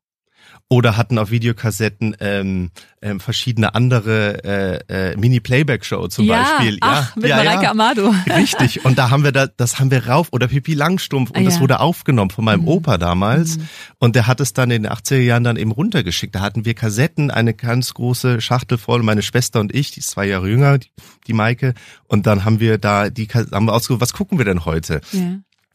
oder 0.69 0.97
hatten 0.97 1.19
auf 1.19 1.29
Videokassetten 1.29 2.15
ähm, 2.19 2.71
ähm, 3.01 3.19
verschiedene 3.19 3.75
andere 3.75 4.43
äh, 4.89 5.11
äh, 5.11 5.17
Mini-Playback-Show 5.17 6.07
zum 6.07 6.25
ja, 6.25 6.41
Beispiel. 6.41 6.77
Ach, 6.81 7.15
ja, 7.15 7.21
mit 7.21 7.29
ja, 7.29 7.35
Mareike 7.37 7.63
ja. 7.63 7.71
Amado. 7.71 8.13
Richtig. 8.27 8.83
Und 8.83 8.97
da 8.97 9.09
haben 9.09 9.23
wir 9.23 9.31
da, 9.31 9.47
das 9.47 9.79
haben 9.79 9.91
wir 9.91 10.07
rauf 10.07 10.29
oder 10.31 10.47
Pipi 10.47 10.73
Langstumpf 10.73 11.31
und 11.31 11.37
ah, 11.37 11.43
das 11.43 11.59
wurde 11.59 11.79
aufgenommen 11.79 12.31
von 12.31 12.45
meinem 12.45 12.61
mhm. 12.61 12.69
Opa 12.69 12.97
damals 12.97 13.57
mhm. 13.57 13.67
und 13.99 14.15
der 14.15 14.25
hat 14.25 14.39
es 14.39 14.53
dann 14.53 14.71
in 14.71 14.83
den 14.83 14.91
80er 14.91 15.17
Jahren 15.17 15.43
dann 15.43 15.57
eben 15.57 15.71
runtergeschickt. 15.71 16.33
Da 16.33 16.39
hatten 16.39 16.65
wir 16.65 16.73
Kassetten, 16.73 17.29
eine 17.29 17.53
ganz 17.53 17.93
große 17.93 18.41
Schachtel 18.41 18.77
voll, 18.77 19.03
meine 19.03 19.21
Schwester 19.21 19.59
und 19.59 19.75
ich, 19.75 19.91
die 19.91 19.99
ist 19.99 20.09
zwei 20.09 20.25
Jahre 20.25 20.49
jünger, 20.49 20.79
die, 20.79 20.89
die 21.27 21.33
Maike, 21.33 21.73
und 22.07 22.25
dann 22.25 22.45
haben 22.45 22.59
wir 22.59 22.77
da 22.77 23.09
die 23.09 23.27
haben 23.27 23.65
wir 23.65 23.73
ausgesucht, 23.73 24.01
was 24.01 24.13
gucken 24.13 24.37
wir 24.37 24.45
denn 24.45 24.65
heute? 24.65 25.01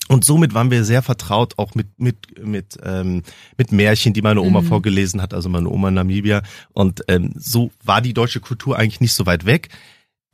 Und 0.08 0.24
somit 0.24 0.54
waren 0.54 0.70
wir 0.70 0.84
sehr 0.84 1.02
vertraut 1.02 1.54
auch 1.58 1.74
mit 1.74 1.98
mit 1.98 2.44
mit 2.44 2.78
ähm, 2.82 3.22
mit 3.56 3.72
Märchen, 3.72 4.14
die 4.14 4.22
meine 4.22 4.40
Oma 4.40 4.62
mhm. 4.62 4.66
vorgelesen 4.66 5.20
hat, 5.22 5.34
also 5.34 5.48
meine 5.48 5.68
Oma 5.68 5.88
in 5.88 5.94
Namibia. 5.94 6.42
Und 6.72 7.02
ähm, 7.08 7.32
so 7.36 7.70
war 7.84 8.00
die 8.00 8.14
deutsche 8.14 8.40
Kultur 8.40 8.78
eigentlich 8.78 9.00
nicht 9.00 9.14
so 9.14 9.26
weit 9.26 9.44
weg. 9.44 9.68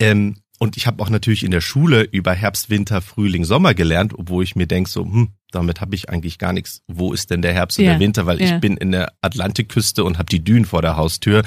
Ähm, 0.00 0.36
und 0.58 0.76
ich 0.76 0.86
habe 0.86 1.02
auch 1.02 1.10
natürlich 1.10 1.42
in 1.42 1.50
der 1.50 1.60
Schule 1.60 2.02
über 2.02 2.32
Herbst, 2.32 2.70
Winter, 2.70 3.02
Frühling, 3.02 3.44
Sommer 3.44 3.74
gelernt, 3.74 4.14
obwohl 4.16 4.44
ich 4.44 4.54
mir 4.54 4.66
denk 4.66 4.88
so, 4.88 5.04
hm, 5.04 5.30
damit 5.50 5.80
habe 5.80 5.94
ich 5.94 6.08
eigentlich 6.08 6.38
gar 6.38 6.52
nichts. 6.52 6.82
Wo 6.86 7.12
ist 7.12 7.30
denn 7.30 7.42
der 7.42 7.52
Herbst 7.52 7.78
und 7.78 7.84
Ja, 7.84 7.92
der 7.92 8.00
Winter? 8.00 8.26
Weil 8.26 8.40
ja. 8.40 8.54
ich 8.54 8.60
bin 8.60 8.76
in 8.76 8.92
der 8.92 9.12
Atlantikküste 9.20 10.04
und 10.04 10.18
habe 10.18 10.30
die 10.30 10.44
Dünen 10.44 10.64
vor 10.64 10.80
der 10.80 10.96
Haustür. 10.96 11.42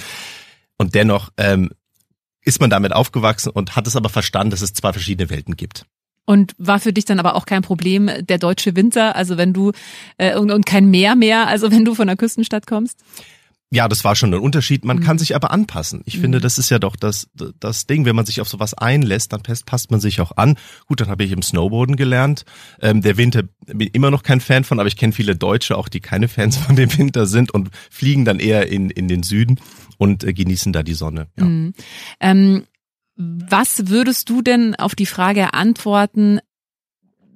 Und 0.77 0.93
dennoch 0.93 1.31
ähm, 1.37 1.71
ist 2.41 2.59
man 2.59 2.69
damit 2.69 2.93
aufgewachsen 2.93 3.49
und 3.49 3.75
hat 3.75 3.87
es 3.87 3.95
aber 3.95 4.09
verstanden, 4.09 4.51
dass 4.51 4.61
es 4.61 4.73
zwei 4.73 4.91
verschiedene 4.91 5.29
Welten 5.29 5.55
gibt. 5.55 5.85
Und 6.27 6.53
war 6.57 6.79
für 6.79 6.91
dich 6.91 7.05
dann 7.05 7.19
aber 7.19 7.35
auch 7.35 7.45
kein 7.45 7.61
Problem 7.61 8.11
der 8.19 8.37
deutsche 8.37 8.75
Winter, 8.75 9.15
also 9.15 9.37
wenn 9.37 9.53
du 9.53 9.71
äh, 10.17 10.35
und, 10.37 10.51
und 10.51 10.65
kein 10.65 10.89
Meer 10.91 11.15
mehr, 11.15 11.47
also 11.47 11.71
wenn 11.71 11.85
du 11.85 11.95
von 11.95 12.07
der 12.07 12.17
Küstenstadt 12.17 12.67
kommst? 12.67 12.99
Ja, 13.69 13.87
das 13.89 14.03
war 14.05 14.15
schon 14.15 14.33
ein 14.33 14.39
Unterschied. 14.39 14.85
Man 14.85 14.97
Mhm. 14.97 15.03
kann 15.03 15.17
sich 15.17 15.35
aber 15.35 15.51
anpassen. 15.51 16.01
Ich 16.05 16.19
finde, 16.19 16.39
das 16.39 16.57
ist 16.57 16.69
ja 16.69 16.79
doch 16.79 16.95
das, 16.95 17.27
das 17.59 17.85
Ding. 17.85 18.05
Wenn 18.05 18.15
man 18.15 18.25
sich 18.25 18.39
auf 18.39 18.47
sowas 18.47 18.73
einlässt, 18.73 19.33
dann 19.33 19.41
passt, 19.41 19.65
passt 19.65 19.91
man 19.91 19.99
sich 19.99 20.21
auch 20.21 20.31
an. 20.37 20.57
Gut, 20.85 21.01
dann 21.01 21.09
habe 21.09 21.23
ich 21.25 21.31
im 21.33 21.41
Snowboarden 21.41 21.95
gelernt. 21.97 22.45
Ähm, 22.81 23.01
der 23.01 23.17
Winter 23.17 23.43
bin 23.65 23.89
immer 23.91 24.09
noch 24.11 24.23
kein 24.23 24.39
Fan 24.39 24.63
von, 24.63 24.79
aber 24.79 24.87
ich 24.87 24.95
kenne 24.95 25.11
viele 25.13 25.35
Deutsche 25.35 25.77
auch, 25.77 25.89
die 25.89 25.99
keine 26.01 26.27
Fans 26.29 26.55
von 26.57 26.75
dem 26.77 26.97
Winter 26.97 27.25
sind 27.25 27.53
und 27.53 27.69
fliegen 27.89 28.23
dann 28.23 28.39
eher 28.39 28.67
in, 28.67 28.89
in 28.89 29.09
den 29.09 29.23
Süden 29.23 29.59
und 29.97 30.23
äh, 30.23 30.33
genießen 30.33 30.71
da 30.71 30.83
die 30.83 30.93
Sonne. 30.93 31.27
Ja. 31.37 31.45
Mhm. 31.45 31.73
Ähm, 32.21 32.63
was 33.17 33.87
würdest 33.87 34.29
du 34.29 34.41
denn 34.41 34.75
auf 34.75 34.95
die 34.95 35.05
Frage 35.05 35.53
antworten, 35.53 36.39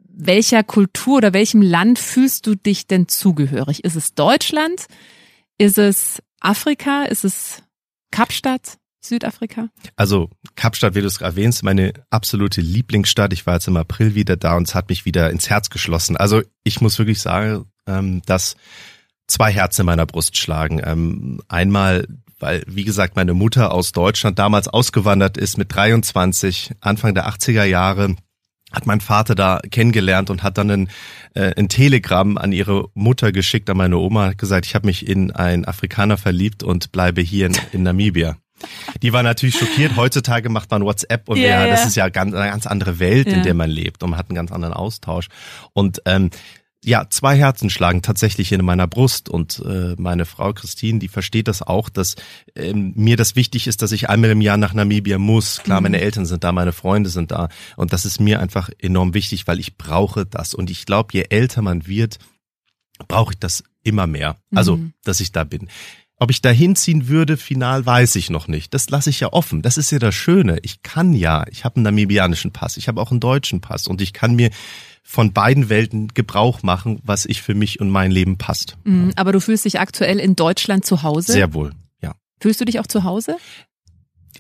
welcher 0.08 0.64
Kultur 0.64 1.18
oder 1.18 1.34
welchem 1.34 1.62
Land 1.62 1.98
fühlst 1.98 2.46
du 2.46 2.56
dich 2.56 2.88
denn 2.88 3.08
zugehörig? 3.08 3.84
Ist 3.84 3.96
es 3.96 4.14
Deutschland? 4.14 4.86
Ist 5.58 5.78
es 5.78 6.22
Afrika? 6.40 7.04
Ist 7.04 7.26
es 7.26 7.64
Kapstadt? 8.12 8.78
Südafrika? 9.04 9.70
Also 9.96 10.30
Kapstadt, 10.56 10.94
wie 10.94 11.02
du 11.02 11.08
es 11.08 11.20
erwähnst, 11.20 11.64
meine 11.64 11.94
absolute 12.12 12.62
Lieblingsstadt. 12.62 13.34
Ich 13.34 13.48
war 13.48 13.56
jetzt 13.56 13.68
im 13.68 13.78
April 13.78 14.14
wieder 14.14 14.38
da 14.38 14.56
und 14.56 14.68
es 14.68 14.76
hat 14.76 14.90
mich 14.90 15.06
wieder 15.06 15.32
ins 15.32 15.50
Herz 15.50 15.72
geschlossen. 15.72 16.18
Also 16.18 16.44
ich 16.64 16.82
muss 16.82 17.00
wirklich 17.00 17.20
sagen, 17.20 17.66
ähm, 17.88 18.22
dass 18.28 18.56
zwei 19.26 19.52
Herzen 19.52 19.82
in 19.82 19.86
meiner 19.88 20.06
Brust 20.06 20.38
schlagen. 20.38 20.82
Ähm, 20.84 21.42
einmal, 21.48 22.08
weil, 22.42 22.64
wie 22.68 22.84
gesagt, 22.84 23.16
meine 23.16 23.34
Mutter 23.34 23.72
aus 23.74 23.92
Deutschland 23.92 24.40
damals 24.40 24.68
ausgewandert 24.68 25.38
ist 25.38 25.58
mit 25.58 25.74
23, 25.76 26.72
Anfang 26.82 27.14
der 27.16 27.28
80er 27.30 27.64
Jahre 27.64 28.16
hat 28.72 28.86
mein 28.86 29.02
Vater 29.02 29.36
da 29.36 29.60
kennengelernt 29.70 30.30
und 30.30 30.44
hat 30.44 30.58
dann 30.58 30.72
ein, 30.72 30.90
äh, 31.34 31.54
ein 31.58 31.68
Telegramm 31.68 32.38
an 32.38 32.54
ihre 32.54 32.88
Mutter 32.94 33.34
geschickt, 33.34 33.70
an 33.70 33.76
meine 33.78 33.98
Oma, 33.98 34.28
hat 34.28 34.38
gesagt, 34.38 34.66
ich 34.66 34.76
habe 34.76 34.86
mich 34.88 35.08
in 35.10 35.32
einen 35.32 35.66
Afrikaner 35.66 36.18
verliebt 36.18 36.64
und 36.64 36.94
bleibe 36.94 37.20
hier 37.22 37.48
in, 37.48 37.58
in 37.74 37.84
Namibia. 37.84 38.38
Die 39.02 39.12
war 39.12 39.24
natürlich 39.24 39.58
schockiert. 39.58 39.96
Heutzutage 39.98 40.48
macht 40.50 40.72
man 40.72 40.84
WhatsApp 40.86 41.28
und 41.28 41.38
Ja, 41.38 41.66
ja, 41.66 41.68
das 41.68 41.86
ist 41.86 41.96
ja 41.96 42.08
ganz, 42.10 42.34
eine 42.34 42.50
ganz 42.50 42.66
andere 42.68 43.00
Welt, 43.00 43.28
Ja. 43.28 43.34
in 43.34 43.44
der 43.44 43.56
man 43.56 43.70
lebt 43.70 44.04
und 44.04 44.12
man 44.12 44.20
hat 44.20 44.30
einen 44.30 44.36
ganz 44.36 44.52
anderen 44.52 44.74
Austausch. 44.74 45.28
Und 45.74 46.02
ähm, 46.06 46.30
ja, 46.84 47.08
zwei 47.10 47.38
Herzen 47.38 47.70
schlagen 47.70 48.02
tatsächlich 48.02 48.52
in 48.52 48.66
meiner 48.66 48.88
Brust 48.88 49.30
und 49.30 49.62
äh, 49.66 49.96
meine 49.98 50.26
Frau 50.26 50.52
Christine, 50.52 50.98
die 51.00 51.08
versteht 51.10 51.48
das 51.48 51.62
auch, 51.62 51.90
dass 51.90 52.16
ähm, 52.56 52.94
mir 52.96 53.18
das 53.18 53.36
wichtig 53.36 53.68
ist, 53.68 53.82
dass 53.84 53.92
ich 53.92 54.10
einmal 54.10 54.32
im 54.32 54.42
Jahr 54.42 54.58
nach 54.58 54.74
Namibia 54.74 55.20
muss. 55.20 55.62
Klar, 55.64 55.82
meine 55.82 56.02
Eltern 56.02 56.26
sind 56.26 56.44
da, 56.44 56.52
meine 56.52 56.72
Freunde 56.74 57.10
sind 57.12 57.32
da 57.32 57.50
und 57.78 57.94
das 57.94 58.06
ist 58.06 58.20
mir 58.20 58.40
einfach 58.40 58.70
enorm 58.80 59.14
wichtig, 59.14 59.46
weil 59.48 59.60
ich 59.60 59.78
brauche 59.78 60.26
das 60.26 60.54
und 60.56 60.70
ich 60.72 60.86
glaube, 60.88 61.10
je 61.14 61.26
älter 61.30 61.62
man 61.62 61.86
wird, 61.86 62.18
brauche 63.08 63.34
ich 63.34 63.40
das 63.40 63.64
immer 63.84 64.08
mehr. 64.08 64.38
Also, 64.54 64.78
Mhm. 64.78 64.94
dass 65.04 65.20
ich 65.20 65.32
da 65.32 65.44
bin. 65.44 65.68
Ob 66.22 66.30
ich 66.30 66.40
da 66.40 66.52
hinziehen 66.52 67.08
würde, 67.08 67.36
final 67.36 67.84
weiß 67.84 68.16
ich 68.16 68.30
noch 68.30 68.48
nicht. 68.48 68.76
Das 68.76 68.92
lasse 68.92 69.10
ich 69.10 69.22
ja 69.22 69.34
offen. 69.34 69.64
Das 69.64 69.80
ist 69.80 69.90
ja 69.90 69.98
das 69.98 70.14
Schöne. 70.14 70.60
Ich 70.62 70.84
kann 70.84 71.14
ja, 71.14 71.46
ich 71.50 71.66
habe 71.66 71.78
einen 71.78 71.84
namibianischen 71.86 72.52
Pass, 72.52 72.78
ich 72.78 72.88
habe 72.88 73.02
auch 73.02 73.10
einen 73.10 73.20
deutschen 73.20 73.60
Pass 73.60 73.88
und 73.88 74.02
ich 74.02 74.14
kann 74.14 74.36
mir 74.36 74.52
von 75.02 75.34
beiden 75.34 75.70
Welten 75.70 76.10
Gebrauch 76.10 76.62
machen, 76.62 77.00
was 77.04 77.26
ich 77.26 77.42
für 77.42 77.56
mich 77.56 77.80
und 77.80 77.90
mein 77.90 78.12
Leben 78.12 78.38
passt. 78.38 78.78
Mhm, 78.84 79.14
aber 79.16 79.32
du 79.32 79.40
fühlst 79.40 79.66
dich 79.66 79.80
aktuell 79.80 80.20
in 80.20 80.36
Deutschland 80.36 80.86
zu 80.86 81.02
Hause? 81.02 81.32
Sehr 81.32 81.56
wohl, 81.56 81.72
ja. 82.04 82.14
Fühlst 82.40 82.62
du 82.62 82.66
dich 82.66 82.80
auch 82.80 82.86
zu 82.86 83.04
Hause? 83.04 83.38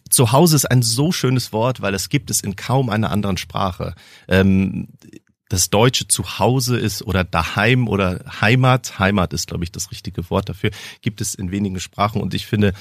Zuhause 0.08 0.58
ist 0.58 0.70
ein 0.70 0.84
so 0.84 1.12
schönes 1.12 1.52
Wort, 1.52 1.82
weil 1.82 1.96
es 1.96 2.10
gibt 2.10 2.30
es 2.30 2.42
in 2.42 2.56
kaum 2.56 2.92
einer 2.92 3.10
anderen 3.10 3.38
Sprache. 3.38 3.96
Ähm, 4.28 4.90
das 5.51 5.70
deutsche 5.70 6.08
Zuhause 6.08 6.77
ist 6.77 7.01
oder 7.01 7.25
daheim 7.25 7.89
oder 7.89 8.24
Heimat, 8.39 9.00
Heimat 9.00 9.34
ist, 9.34 9.48
glaube 9.48 9.65
ich, 9.65 9.72
das 9.72 9.91
richtige 9.91 10.29
Wort 10.29 10.48
dafür, 10.48 10.72
gibt 11.01 11.20
es 11.20 11.36
in 11.36 11.51
wenigen 11.51 11.79
Sprachen. 11.81 12.22
Und 12.22 12.34
ich 12.34 12.46
finde, 12.46 12.74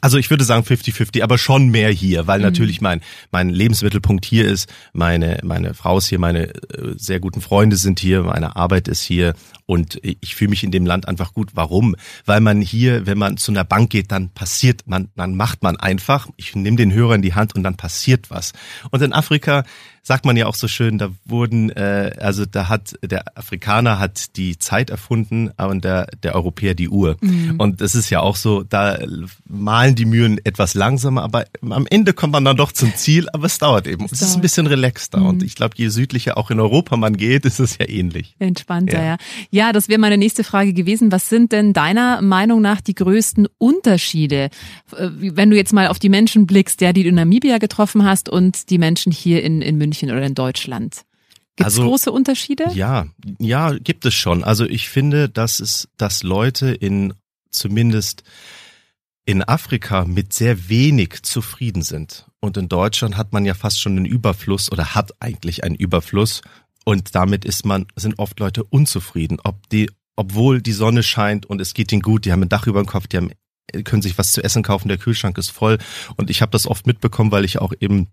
also 0.00 0.18
ich 0.18 0.30
würde 0.30 0.44
sagen 0.44 0.64
50-50, 0.64 1.22
aber 1.22 1.38
schon 1.38 1.68
mehr 1.68 1.90
hier, 1.90 2.26
weil 2.26 2.38
Mhm. 2.38 2.44
natürlich 2.44 2.80
mein, 2.80 3.00
mein 3.30 3.50
Lebensmittelpunkt 3.50 4.24
hier 4.24 4.46
ist, 4.46 4.72
meine, 4.92 5.38
meine 5.42 5.74
Frau 5.74 5.98
ist 5.98 6.08
hier, 6.08 6.18
meine 6.18 6.48
äh, 6.48 6.94
sehr 6.96 7.20
guten 7.20 7.40
Freunde 7.40 7.76
sind 7.76 8.00
hier, 8.00 8.22
meine 8.22 8.56
Arbeit 8.56 8.88
ist 8.88 9.02
hier 9.02 9.34
und 9.66 9.98
ich 10.02 10.36
fühle 10.36 10.50
mich 10.50 10.62
in 10.62 10.70
dem 10.70 10.86
Land 10.86 11.08
einfach 11.08 11.32
gut. 11.34 11.50
Warum? 11.54 11.96
Weil 12.24 12.40
man 12.40 12.60
hier, 12.60 13.06
wenn 13.06 13.18
man 13.18 13.36
zu 13.36 13.50
einer 13.50 13.64
Bank 13.64 13.90
geht, 13.90 14.12
dann 14.12 14.28
passiert, 14.30 14.82
man, 14.86 15.08
dann 15.16 15.34
macht 15.34 15.62
man 15.62 15.76
einfach, 15.76 16.28
ich 16.36 16.54
nehme 16.54 16.76
den 16.76 16.92
Hörer 16.92 17.16
in 17.16 17.22
die 17.22 17.34
Hand 17.34 17.54
und 17.56 17.64
dann 17.64 17.76
passiert 17.76 18.30
was. 18.30 18.52
Und 18.90 19.02
in 19.02 19.12
Afrika 19.12 19.64
sagt 20.02 20.24
man 20.24 20.36
ja 20.36 20.46
auch 20.46 20.54
so 20.54 20.68
schön, 20.68 20.98
da 20.98 21.08
wurden, 21.24 21.70
äh, 21.70 22.12
also 22.20 22.46
da 22.46 22.68
hat 22.68 22.94
der 23.02 23.36
Afrikaner 23.36 23.98
hat 23.98 24.36
die 24.36 24.56
Zeit 24.56 24.88
erfunden 24.90 25.50
und 25.56 25.84
der, 25.84 26.06
der 26.22 26.36
Europäer 26.36 26.74
die 26.74 26.88
Uhr. 26.88 27.16
Und 27.58 27.80
das 27.80 27.96
ist 27.96 28.08
ja 28.10 28.20
auch 28.20 28.36
so, 28.36 28.62
da 28.62 28.98
malen 29.86 29.94
die 29.94 30.04
Mühen 30.04 30.40
etwas 30.44 30.74
langsamer, 30.74 31.22
aber 31.22 31.44
am 31.62 31.86
Ende 31.88 32.12
kommt 32.12 32.32
man 32.32 32.44
dann 32.44 32.56
doch 32.56 32.72
zum 32.72 32.94
Ziel, 32.94 33.28
aber 33.32 33.46
es 33.46 33.58
dauert 33.58 33.86
eben. 33.86 34.04
Es, 34.06 34.12
ist 34.12 34.22
dauert. 34.22 34.36
ein 34.36 34.40
bisschen 34.40 34.66
relaxter 34.66 35.22
und 35.22 35.42
ich 35.42 35.54
glaube, 35.54 35.74
je 35.76 35.88
südlicher 35.88 36.36
auch 36.36 36.50
in 36.50 36.60
Europa 36.60 36.96
man 36.96 37.16
geht, 37.16 37.44
ist 37.44 37.60
es 37.60 37.78
ja 37.78 37.88
ähnlich. 37.88 38.34
Entspannter, 38.38 38.98
ja. 38.98 39.04
Ja. 39.04 39.16
Ja, 39.50 39.72
das 39.72 39.88
wäre 39.88 39.98
meine 39.98 40.18
nächste 40.18 40.44
Frage 40.44 40.72
gewesen. 40.72 41.12
Was 41.12 41.28
sind 41.28 41.52
denn 41.52 41.72
deiner 41.72 42.20
Meinung 42.20 42.60
nach 42.60 42.80
die 42.80 42.94
größten 42.94 43.48
Unterschiede, 43.58 44.50
äh, 44.96 45.08
wenn 45.10 45.50
du 45.50 45.56
jetzt 45.56 45.72
mal 45.72 45.88
auf 45.88 45.98
die 45.98 46.08
Menschen 46.08 46.46
blickst, 46.46 46.80
ja, 46.80 46.92
die 46.92 47.04
du 47.04 47.10
in 47.10 47.14
Namibia 47.14 47.58
getroffen 47.58 48.04
hast 48.04 48.28
und 48.28 48.70
die 48.70 48.78
Menschen 48.78 49.12
hier 49.12 49.42
in, 49.42 49.62
in 49.62 49.78
München 49.78 50.10
oder 50.10 50.22
in 50.22 50.34
Deutschland? 50.34 51.02
Gibt 51.56 51.70
es 51.70 51.76
Also, 51.76 51.84
große 51.84 52.12
Unterschiede? 52.12 52.66
Ja, 52.74 53.06
ja, 53.38 53.72
gibt 53.72 54.04
es 54.04 54.14
schon. 54.14 54.44
Also 54.44 54.66
ich 54.66 54.88
finde, 54.88 55.28
dass 55.28 55.60
es, 55.60 55.88
dass 55.96 56.22
Leute 56.22 56.68
in 56.68 57.14
zumindest 57.50 58.24
in 59.26 59.42
Afrika 59.42 60.04
mit 60.04 60.32
sehr 60.32 60.68
wenig 60.68 61.22
zufrieden 61.22 61.82
sind. 61.82 62.26
Und 62.40 62.56
in 62.56 62.68
Deutschland 62.68 63.16
hat 63.16 63.32
man 63.32 63.44
ja 63.44 63.54
fast 63.54 63.80
schon 63.80 63.96
einen 63.96 64.06
Überfluss 64.06 64.70
oder 64.70 64.94
hat 64.94 65.10
eigentlich 65.20 65.64
einen 65.64 65.74
Überfluss. 65.74 66.42
Und 66.84 67.14
damit 67.16 67.44
ist 67.44 67.66
man, 67.66 67.86
sind 67.96 68.20
oft 68.20 68.38
Leute 68.38 68.62
unzufrieden, 68.62 69.38
ob 69.42 69.68
die, 69.68 69.90
obwohl 70.14 70.62
die 70.62 70.72
Sonne 70.72 71.02
scheint 71.02 71.44
und 71.44 71.60
es 71.60 71.74
geht 71.74 71.90
ihnen 71.90 72.02
gut, 72.02 72.24
die 72.24 72.32
haben 72.32 72.42
ein 72.42 72.48
Dach 72.48 72.68
über 72.68 72.80
dem 72.80 72.86
Kopf, 72.86 73.08
die 73.08 73.16
haben, 73.16 73.32
können 73.82 74.00
sich 74.02 74.16
was 74.16 74.30
zu 74.30 74.44
essen 74.44 74.62
kaufen, 74.62 74.86
der 74.86 74.96
Kühlschrank 74.96 75.36
ist 75.38 75.50
voll. 75.50 75.78
Und 76.16 76.30
ich 76.30 76.40
habe 76.40 76.52
das 76.52 76.68
oft 76.68 76.86
mitbekommen, 76.86 77.32
weil 77.32 77.44
ich 77.44 77.58
auch 77.58 77.72
eben 77.80 78.08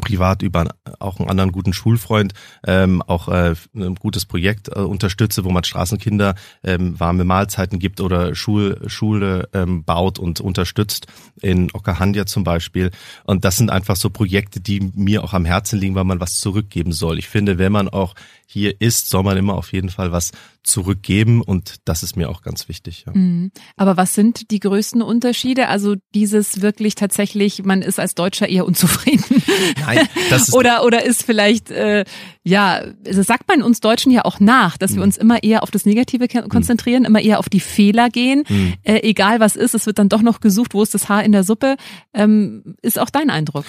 privat 0.00 0.42
über 0.42 0.74
auch 0.98 1.18
einen 1.18 1.30
anderen 1.30 1.52
guten 1.52 1.72
Schulfreund 1.72 2.34
ähm, 2.66 3.02
auch 3.02 3.28
äh, 3.28 3.54
ein 3.74 3.94
gutes 3.94 4.24
Projekt 4.26 4.68
äh, 4.68 4.80
unterstütze, 4.80 5.44
wo 5.44 5.50
man 5.50 5.64
Straßenkinder 5.64 6.34
ähm, 6.62 6.98
warme 6.98 7.24
Mahlzeiten 7.24 7.78
gibt 7.78 8.00
oder 8.00 8.34
Schul, 8.34 8.80
Schule 8.86 9.48
ähm, 9.52 9.84
baut 9.84 10.18
und 10.18 10.40
unterstützt 10.40 11.06
in 11.40 11.70
Okahandja 11.72 12.26
zum 12.26 12.44
Beispiel. 12.44 12.90
Und 13.24 13.44
das 13.44 13.56
sind 13.56 13.70
einfach 13.70 13.96
so 13.96 14.10
Projekte, 14.10 14.60
die 14.60 14.92
mir 14.94 15.22
auch 15.24 15.32
am 15.32 15.44
Herzen 15.44 15.78
liegen, 15.78 15.94
weil 15.94 16.04
man 16.04 16.20
was 16.20 16.40
zurückgeben 16.40 16.92
soll. 16.92 17.18
Ich 17.18 17.28
finde, 17.28 17.58
wenn 17.58 17.72
man 17.72 17.88
auch 17.88 18.14
hier 18.54 18.80
ist, 18.80 19.10
soll 19.10 19.24
man 19.24 19.36
immer 19.36 19.54
auf 19.54 19.72
jeden 19.72 19.90
Fall 19.90 20.12
was 20.12 20.30
zurückgeben 20.62 21.42
und 21.42 21.74
das 21.84 22.02
ist 22.02 22.16
mir 22.16 22.30
auch 22.30 22.40
ganz 22.40 22.68
wichtig. 22.68 23.04
Ja. 23.06 23.12
Mhm. 23.14 23.50
Aber 23.76 23.96
was 23.98 24.14
sind 24.14 24.50
die 24.50 24.60
größten 24.60 25.02
Unterschiede? 25.02 25.68
Also 25.68 25.96
dieses 26.14 26.62
wirklich 26.62 26.94
tatsächlich, 26.94 27.64
man 27.64 27.82
ist 27.82 28.00
als 28.00 28.14
Deutscher 28.14 28.48
eher 28.48 28.64
unzufrieden. 28.64 29.42
Nein, 29.80 30.08
das 30.30 30.48
ist 30.48 30.54
oder 30.54 30.84
oder 30.84 31.04
ist 31.04 31.22
vielleicht 31.22 31.70
äh, 31.70 32.04
ja, 32.44 32.82
das 33.02 33.26
sagt 33.26 33.46
man 33.48 33.62
uns 33.62 33.80
Deutschen 33.80 34.10
ja 34.12 34.24
auch 34.24 34.40
nach, 34.40 34.78
dass 34.78 34.92
wir 34.92 34.98
Mhm. 34.98 35.02
uns 35.02 35.16
immer 35.18 35.42
eher 35.42 35.62
auf 35.62 35.70
das 35.70 35.84
Negative 35.84 36.28
ke- 36.28 36.48
konzentrieren, 36.48 37.04
immer 37.04 37.20
eher 37.20 37.40
auf 37.40 37.48
die 37.50 37.60
Fehler 37.60 38.08
gehen. 38.08 38.44
Mhm. 38.48 38.74
Äh, 38.84 39.00
egal 39.02 39.40
was 39.40 39.56
ist, 39.56 39.74
es 39.74 39.84
wird 39.86 39.98
dann 39.98 40.08
doch 40.08 40.22
noch 40.22 40.40
gesucht, 40.40 40.72
wo 40.72 40.82
ist 40.82 40.94
das 40.94 41.08
Haar 41.10 41.24
in 41.24 41.32
der 41.32 41.44
Suppe. 41.44 41.76
Ähm, 42.14 42.76
ist 42.80 42.98
auch 42.98 43.10
dein 43.10 43.28
Eindruck? 43.28 43.64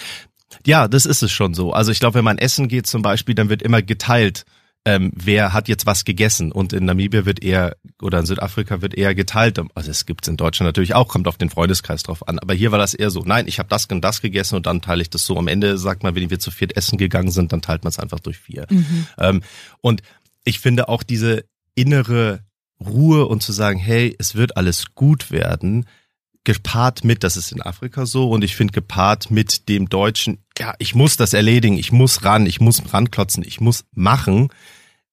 Ja, 0.66 0.88
das 0.88 1.06
ist 1.06 1.22
es 1.24 1.32
schon 1.32 1.54
so. 1.54 1.74
Also 1.74 1.92
ich 1.92 2.00
glaube, 2.00 2.16
wenn 2.16 2.24
man 2.24 2.38
essen 2.38 2.68
geht 2.70 2.88
zum 2.88 3.02
Beispiel, 3.02 3.36
dann 3.36 3.50
wird 3.50 3.62
immer 3.62 3.82
geteilt, 3.82 4.46
ähm, 4.86 5.12
wer 5.16 5.52
hat 5.52 5.68
jetzt 5.68 5.86
was 5.86 6.06
gegessen. 6.06 6.52
Und 6.52 6.72
in 6.72 6.86
Namibia 6.86 7.26
wird 7.26 7.44
eher, 7.44 7.76
oder 8.02 8.20
in 8.20 8.26
Südafrika 8.26 8.82
wird 8.82 8.94
eher 8.94 9.16
geteilt. 9.16 9.60
Also 9.74 9.92
es 9.92 10.06
gibt's 10.06 10.28
in 10.28 10.38
Deutschland 10.38 10.68
natürlich 10.68 10.94
auch, 10.94 11.08
kommt 11.08 11.28
auf 11.28 11.38
den 11.38 11.50
Freundeskreis 11.50 12.04
drauf 12.04 12.28
an. 12.28 12.38
Aber 12.40 12.54
hier 12.54 12.72
war 12.72 12.80
das 12.80 12.94
eher 12.94 13.10
so, 13.10 13.24
nein, 13.26 13.48
ich 13.48 13.58
habe 13.58 13.68
das 13.70 13.88
und 13.88 14.02
das 14.02 14.22
gegessen 14.22 14.56
und 14.56 14.68
dann 14.68 14.82
teile 14.82 15.02
ich 15.02 15.10
das 15.10 15.26
so. 15.26 15.38
Am 15.38 15.48
Ende 15.48 15.78
sagt 15.78 16.04
man, 16.04 16.16
wenn 16.16 16.30
wir 16.30 16.40
zu 16.40 16.52
viert 16.52 16.78
essen 16.78 16.98
gegangen 16.98 17.32
sind, 17.32 17.52
dann 17.52 17.62
teilt 17.62 17.84
man 17.84 17.90
es 17.90 18.00
einfach 18.00 18.20
durch 18.20 18.38
vier. 18.38 18.68
Ähm, 19.18 19.42
und 19.82 20.02
ich 20.44 20.60
finde 20.60 20.88
auch 20.88 21.04
diese 21.04 21.46
innere 21.74 22.42
Ruhe 22.80 23.26
und 23.26 23.42
zu 23.42 23.52
sagen, 23.52 23.80
hey, 23.80 24.16
es 24.20 24.36
wird 24.36 24.58
alles 24.58 24.94
gut 24.94 25.32
werden, 25.32 25.86
gepaart 26.44 27.04
mit, 27.04 27.24
das 27.24 27.38
ist 27.38 27.52
in 27.52 27.62
Afrika 27.62 28.06
so, 28.06 28.30
und 28.30 28.44
ich 28.44 28.56
finde 28.56 28.72
gepaart 28.72 29.32
mit 29.32 29.68
dem 29.68 29.90
Deutschen, 29.90 30.44
ja, 30.58 30.74
ich 30.78 30.96
muss 30.96 31.18
das 31.18 31.34
erledigen, 31.34 31.78
ich 31.78 31.92
muss 31.92 32.24
ran, 32.24 32.46
ich 32.46 32.62
muss 32.62 32.94
ranklotzen, 32.94 33.44
ich 33.46 33.60
muss 33.60 33.86
machen. 33.94 34.50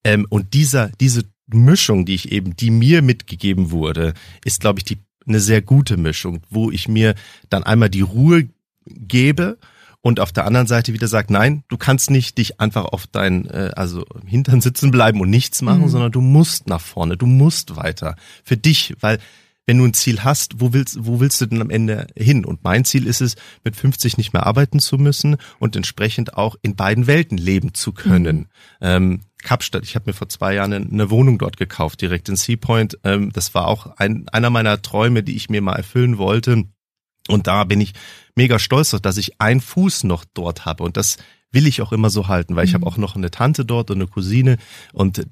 Ähm, 0.05 0.27
und 0.29 0.55
dieser, 0.55 0.89
diese 1.01 1.25
Mischung, 1.47 2.05
die 2.07 2.15
ich 2.15 2.33
eben, 2.33 2.57
die 2.57 2.71
mir 2.71 3.03
mitgegeben 3.03 3.71
wurde, 3.71 4.15
ist, 4.45 4.61
glaube 4.61 4.79
ich, 4.79 4.85
die 4.85 4.99
eine 5.27 5.41
sehr 5.41 5.63
gute 5.63 5.97
Mischung, 5.97 6.41
wo 6.51 6.71
ich 6.71 6.89
mir 6.89 7.15
dann 7.49 7.63
einmal 7.63 7.91
die 7.91 8.01
Ruhe 8.01 8.49
gebe 8.87 9.59
und 10.01 10.19
auf 10.19 10.33
der 10.33 10.47
anderen 10.47 10.67
Seite 10.67 10.93
wieder 10.93 11.07
sagt, 11.07 11.31
nein, 11.31 11.63
du 11.69 11.77
kannst 11.77 12.11
nicht 12.11 12.37
dich 12.39 12.61
einfach 12.61 12.87
auf 12.87 13.07
dein, 13.07 13.47
äh, 13.47 13.71
also 13.77 14.05
Hintern 14.27 14.61
sitzen 14.61 14.91
bleiben 14.91 15.21
und 15.21 15.31
nichts 15.31 15.63
machen, 15.63 15.83
mhm. 15.83 15.89
sondern 15.89 16.13
du 16.13 16.21
musst 16.21 16.67
nach 16.67 16.81
vorne, 16.81 17.17
du 17.17 17.27
musst 17.27 17.77
weiter. 17.77 18.17
Für 18.43 18.57
dich, 18.57 18.95
weil 19.01 19.19
wenn 19.67 19.79
du 19.79 19.85
ein 19.85 19.95
Ziel 19.95 20.25
hast, 20.25 20.61
wo 20.61 20.73
willst, 20.73 20.99
wo 21.01 21.21
willst 21.21 21.41
du 21.41 21.47
denn 21.47 21.61
am 21.61 21.71
Ende 21.71 22.09
hin? 22.17 22.45
Und 22.45 22.65
mein 22.65 22.85
Ziel 22.85 23.07
ist 23.07 23.21
es, 23.21 23.37
mit 23.65 23.77
50 23.77 24.17
nicht 24.17 24.33
mehr 24.33 24.47
arbeiten 24.47 24.81
zu 24.81 24.99
müssen 24.99 25.37
und 25.59 25.77
entsprechend 25.77 26.37
auch 26.37 26.57
in 26.63 26.75
beiden 26.75 27.07
Welten 27.07 27.39
leben 27.39 27.75
zu 27.75 27.93
können. 27.93 28.37
Mhm. 28.37 28.47
Ähm, 28.81 29.21
Kapstadt, 29.43 29.85
ich 29.85 29.95
habe 29.95 30.11
mir 30.11 30.15
vor 30.15 30.29
zwei 30.29 30.55
Jahren 30.55 30.73
eine 30.73 31.11
Wohnung 31.11 31.39
dort 31.39 31.57
gekauft, 31.57 32.01
direkt 32.01 32.29
in 32.29 32.37
Seapoint. 32.37 32.99
Ähm, 33.05 33.33
das 33.33 33.55
war 33.55 33.69
auch 33.69 33.99
ein, 33.99 34.29
einer 34.31 34.51
meiner 34.51 34.83
Träume, 34.83 35.23
die 35.23 35.37
ich 35.37 35.49
mir 35.49 35.63
mal 35.63 35.77
erfüllen 35.77 36.19
wollte. 36.19 36.65
Und 37.29 37.47
da 37.47 37.65
bin 37.65 37.81
ich 37.81 37.93
mega 38.35 38.59
stolz, 38.59 38.91
dass 38.91 39.17
ich 39.17 39.41
einen 39.41 39.61
Fuß 39.61 40.05
noch 40.05 40.25
dort 40.35 40.65
habe. 40.65 40.83
Und 40.83 40.97
das 40.97 41.19
will 41.53 41.67
ich 41.67 41.83
auch 41.83 41.93
immer 41.93 42.11
so 42.11 42.29
halten, 42.29 42.57
weil 42.57 42.65
ich 42.65 42.75
habe 42.75 42.85
mhm. 42.85 42.89
auch 42.89 42.97
noch 42.97 43.15
eine 43.15 43.31
Tante 43.31 43.65
dort 43.65 43.91
und 43.91 43.99
eine 43.99 44.07
Cousine 44.07 44.57
und 44.93 45.27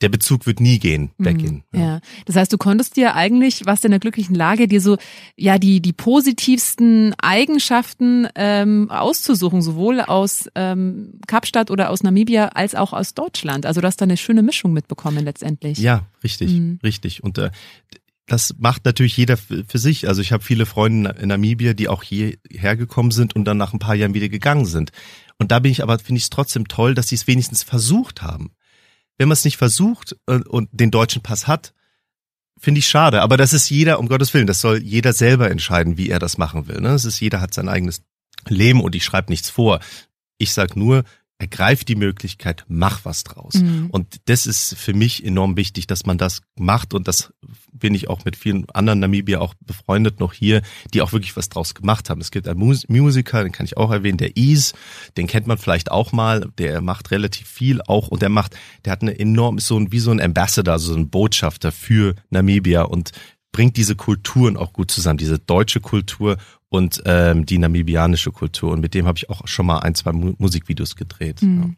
der 0.00 0.08
Bezug 0.08 0.46
wird 0.46 0.60
nie 0.60 0.78
gehen, 0.78 1.10
mhm. 1.18 1.24
weggehen. 1.24 1.64
Ja. 1.72 1.80
ja. 1.80 2.00
Das 2.24 2.36
heißt, 2.36 2.52
du 2.52 2.58
konntest 2.58 2.96
dir 2.96 3.14
eigentlich, 3.14 3.66
was 3.66 3.84
in 3.84 3.90
der 3.90 4.00
glücklichen 4.00 4.34
Lage, 4.34 4.66
dir 4.66 4.80
so 4.80 4.96
ja 5.36 5.58
die 5.58 5.80
die 5.80 5.92
positivsten 5.92 7.14
Eigenschaften 7.20 8.28
ähm, 8.34 8.90
auszusuchen, 8.90 9.62
sowohl 9.62 10.00
aus 10.00 10.48
ähm, 10.54 11.20
Kapstadt 11.26 11.70
oder 11.70 11.90
aus 11.90 12.02
Namibia 12.02 12.48
als 12.48 12.74
auch 12.74 12.92
aus 12.92 13.14
Deutschland. 13.14 13.66
Also 13.66 13.80
du 13.80 13.86
hast 13.86 14.00
da 14.00 14.04
eine 14.04 14.16
schöne 14.16 14.42
Mischung 14.42 14.72
mitbekommen 14.72 15.24
letztendlich. 15.24 15.78
Ja, 15.78 16.06
richtig, 16.24 16.52
mhm. 16.52 16.78
richtig. 16.82 17.22
Und 17.22 17.38
äh, 17.38 17.50
das 18.26 18.54
macht 18.58 18.84
natürlich 18.84 19.16
jeder 19.16 19.36
für 19.36 19.78
sich. 19.78 20.06
Also 20.06 20.22
ich 20.22 20.32
habe 20.32 20.44
viele 20.44 20.64
Freunde 20.64 21.16
in 21.20 21.28
Namibia, 21.28 21.74
die 21.74 21.88
auch 21.88 22.04
hierher 22.04 22.76
gekommen 22.76 23.10
sind 23.10 23.34
und 23.34 23.44
dann 23.44 23.56
nach 23.56 23.72
ein 23.72 23.80
paar 23.80 23.96
Jahren 23.96 24.14
wieder 24.14 24.28
gegangen 24.28 24.66
sind. 24.66 24.92
Und 25.36 25.50
da 25.50 25.58
bin 25.58 25.72
ich 25.72 25.82
aber, 25.82 25.98
finde 25.98 26.18
ich 26.18 26.24
es 26.24 26.30
trotzdem 26.30 26.68
toll, 26.68 26.94
dass 26.94 27.08
sie 27.08 27.16
es 27.16 27.26
wenigstens 27.26 27.64
versucht 27.64 28.22
haben. 28.22 28.52
Wenn 29.20 29.28
man 29.28 29.34
es 29.34 29.44
nicht 29.44 29.58
versucht 29.58 30.16
und, 30.24 30.48
und 30.48 30.70
den 30.72 30.90
deutschen 30.90 31.20
Pass 31.20 31.46
hat, 31.46 31.74
finde 32.58 32.78
ich 32.78 32.88
schade. 32.88 33.20
Aber 33.20 33.36
das 33.36 33.52
ist 33.52 33.68
jeder, 33.68 33.98
um 33.98 34.08
Gottes 34.08 34.32
Willen, 34.32 34.46
das 34.46 34.62
soll 34.62 34.78
jeder 34.82 35.12
selber 35.12 35.50
entscheiden, 35.50 35.98
wie 35.98 36.08
er 36.08 36.18
das 36.18 36.38
machen 36.38 36.68
will. 36.68 36.80
Ne? 36.80 36.88
Das 36.88 37.04
ist, 37.04 37.20
jeder 37.20 37.42
hat 37.42 37.52
sein 37.52 37.68
eigenes 37.68 38.02
Leben 38.48 38.80
und 38.80 38.94
ich 38.94 39.04
schreibe 39.04 39.30
nichts 39.30 39.50
vor. 39.50 39.80
Ich 40.38 40.54
sag 40.54 40.74
nur, 40.74 41.04
ergreif 41.40 41.84
die 41.84 41.94
Möglichkeit, 41.94 42.64
mach 42.68 43.04
was 43.04 43.24
draus. 43.24 43.54
Mhm. 43.54 43.88
Und 43.90 44.20
das 44.26 44.46
ist 44.46 44.76
für 44.76 44.92
mich 44.92 45.24
enorm 45.24 45.56
wichtig, 45.56 45.86
dass 45.86 46.04
man 46.04 46.18
das 46.18 46.42
macht 46.58 46.92
und 46.92 47.08
das 47.08 47.32
bin 47.72 47.94
ich 47.94 48.08
auch 48.08 48.26
mit 48.26 48.36
vielen 48.36 48.68
anderen 48.70 49.00
Namibier 49.00 49.40
auch 49.40 49.54
befreundet 49.60 50.20
noch 50.20 50.34
hier, 50.34 50.60
die 50.92 51.00
auch 51.00 51.12
wirklich 51.12 51.36
was 51.38 51.48
draus 51.48 51.74
gemacht 51.74 52.10
haben. 52.10 52.20
Es 52.20 52.30
gibt 52.30 52.46
einen 52.46 52.60
Musiker, 52.60 53.42
den 53.42 53.52
kann 53.52 53.64
ich 53.64 53.78
auch 53.78 53.90
erwähnen, 53.90 54.18
der 54.18 54.36
Ease, 54.36 54.74
den 55.16 55.26
kennt 55.26 55.46
man 55.46 55.56
vielleicht 55.56 55.90
auch 55.90 56.12
mal, 56.12 56.50
der 56.58 56.82
macht 56.82 57.10
relativ 57.10 57.48
viel 57.48 57.80
auch 57.80 58.08
und 58.08 58.20
der 58.20 58.28
macht, 58.28 58.54
der 58.84 58.92
hat 58.92 59.00
eine 59.00 59.18
enorm, 59.18 59.56
ist 59.56 59.66
so 59.66 59.78
ein, 59.78 59.92
wie 59.92 60.00
so 60.00 60.10
ein 60.10 60.20
Ambassador, 60.20 60.78
so 60.78 60.94
ein 60.94 61.08
Botschafter 61.08 61.72
für 61.72 62.16
Namibia 62.28 62.82
und 62.82 63.12
bringt 63.50 63.78
diese 63.78 63.96
Kulturen 63.96 64.58
auch 64.58 64.74
gut 64.74 64.90
zusammen, 64.90 65.18
diese 65.18 65.38
deutsche 65.38 65.80
Kultur 65.80 66.36
und 66.70 67.02
ähm, 67.04 67.46
die 67.46 67.58
namibianische 67.58 68.30
Kultur. 68.30 68.70
Und 68.70 68.80
mit 68.80 68.94
dem 68.94 69.06
habe 69.06 69.18
ich 69.18 69.28
auch 69.28 69.46
schon 69.46 69.66
mal 69.66 69.80
ein, 69.80 69.96
zwei 69.96 70.12
Mu 70.12 70.34
Musikvideos 70.38 70.94
gedreht. 70.94 71.42
Mhm. 71.42 71.76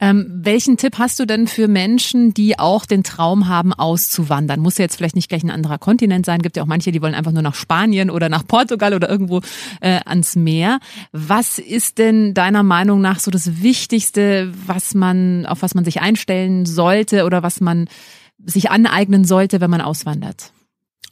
Ja. 0.00 0.10
Ähm, 0.10 0.26
welchen 0.28 0.76
Tipp 0.76 0.98
hast 0.98 1.20
du 1.20 1.24
denn 1.24 1.46
für 1.46 1.68
Menschen, 1.68 2.34
die 2.34 2.58
auch 2.58 2.84
den 2.84 3.04
Traum 3.04 3.48
haben, 3.48 3.72
auszuwandern? 3.72 4.58
Muss 4.58 4.76
ja 4.76 4.82
jetzt 4.82 4.96
vielleicht 4.96 5.14
nicht 5.14 5.28
gleich 5.28 5.44
ein 5.44 5.52
anderer 5.52 5.78
Kontinent 5.78 6.26
sein. 6.26 6.42
Gibt 6.42 6.56
ja 6.56 6.64
auch 6.64 6.66
manche, 6.66 6.90
die 6.90 7.00
wollen 7.00 7.14
einfach 7.14 7.30
nur 7.30 7.42
nach 7.42 7.54
Spanien 7.54 8.10
oder 8.10 8.28
nach 8.28 8.44
Portugal 8.44 8.92
oder 8.92 9.08
irgendwo 9.08 9.40
äh, 9.80 10.00
ans 10.04 10.34
Meer. 10.34 10.80
Was 11.12 11.60
ist 11.60 11.98
denn 11.98 12.34
deiner 12.34 12.64
Meinung 12.64 13.00
nach 13.00 13.20
so 13.20 13.30
das 13.30 13.62
Wichtigste, 13.62 14.52
was 14.66 14.94
man, 14.94 15.46
auf 15.46 15.62
was 15.62 15.76
man 15.76 15.84
sich 15.84 16.00
einstellen 16.00 16.66
sollte 16.66 17.24
oder 17.24 17.44
was 17.44 17.60
man 17.60 17.88
sich 18.44 18.72
aneignen 18.72 19.24
sollte, 19.24 19.60
wenn 19.60 19.70
man 19.70 19.80
auswandert? 19.80 20.52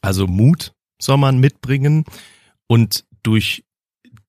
Also 0.00 0.26
Mut 0.26 0.72
soll 1.00 1.18
man 1.18 1.38
mitbringen 1.38 2.04
und 2.66 3.04
durch 3.22 3.64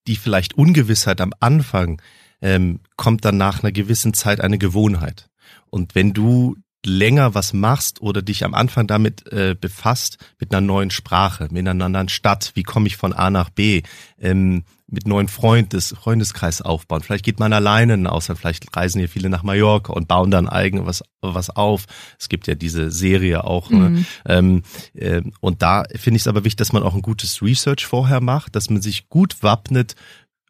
die 0.07 0.15
vielleicht 0.15 0.55
Ungewissheit 0.55 1.21
am 1.21 1.33
Anfang 1.39 2.01
ähm, 2.41 2.81
kommt 2.97 3.23
dann 3.25 3.37
nach 3.37 3.63
einer 3.63 3.71
gewissen 3.71 4.13
Zeit 4.13 4.41
eine 4.41 4.57
Gewohnheit. 4.57 5.29
Und 5.69 5.95
wenn 5.95 6.13
du 6.13 6.57
länger 6.85 7.33
was 7.33 7.53
machst 7.53 8.01
oder 8.01 8.21
dich 8.21 8.43
am 8.43 8.53
Anfang 8.53 8.87
damit 8.87 9.31
äh, 9.31 9.55
befasst, 9.59 10.17
mit 10.39 10.51
einer 10.51 10.61
neuen 10.61 10.91
Sprache, 10.91 11.47
mit 11.51 11.67
einer 11.67 11.85
anderen 11.85 12.09
Stadt, 12.09 12.51
wie 12.55 12.63
komme 12.63 12.87
ich 12.87 12.97
von 12.97 13.13
A 13.13 13.29
nach 13.29 13.49
B, 13.49 13.83
ähm, 14.19 14.63
mit 14.93 15.07
neuen 15.07 15.27
Freundes, 15.27 15.95
Freundeskreis 15.99 16.61
aufbauen. 16.61 17.01
Vielleicht 17.01 17.25
geht 17.25 17.39
man 17.39 17.51
alleine 17.51 17.95
in 17.95 18.07
Ausland, 18.07 18.39
vielleicht 18.39 18.75
reisen 18.75 18.99
hier 18.99 19.09
viele 19.09 19.29
nach 19.29 19.43
Mallorca 19.43 19.91
und 19.91 20.07
bauen 20.07 20.31
dann 20.31 20.47
eigen 20.47 20.85
was, 20.85 21.03
was 21.21 21.49
auf. 21.49 21.85
Es 22.19 22.29
gibt 22.29 22.47
ja 22.47 22.55
diese 22.55 22.91
Serie 22.91 23.43
auch. 23.43 23.69
Ne? 23.69 23.89
Mhm. 23.89 23.95
Ne? 23.95 24.05
Ähm, 24.25 24.63
äh, 24.93 25.21
und 25.41 25.61
da 25.61 25.83
finde 25.95 26.17
ich 26.17 26.23
es 26.23 26.27
aber 26.27 26.43
wichtig, 26.43 26.57
dass 26.57 26.73
man 26.73 26.83
auch 26.83 26.93
ein 26.93 27.01
gutes 27.01 27.41
Research 27.41 27.85
vorher 27.85 28.21
macht, 28.21 28.55
dass 28.55 28.69
man 28.69 28.81
sich 28.81 29.09
gut 29.09 29.41
wappnet, 29.41 29.95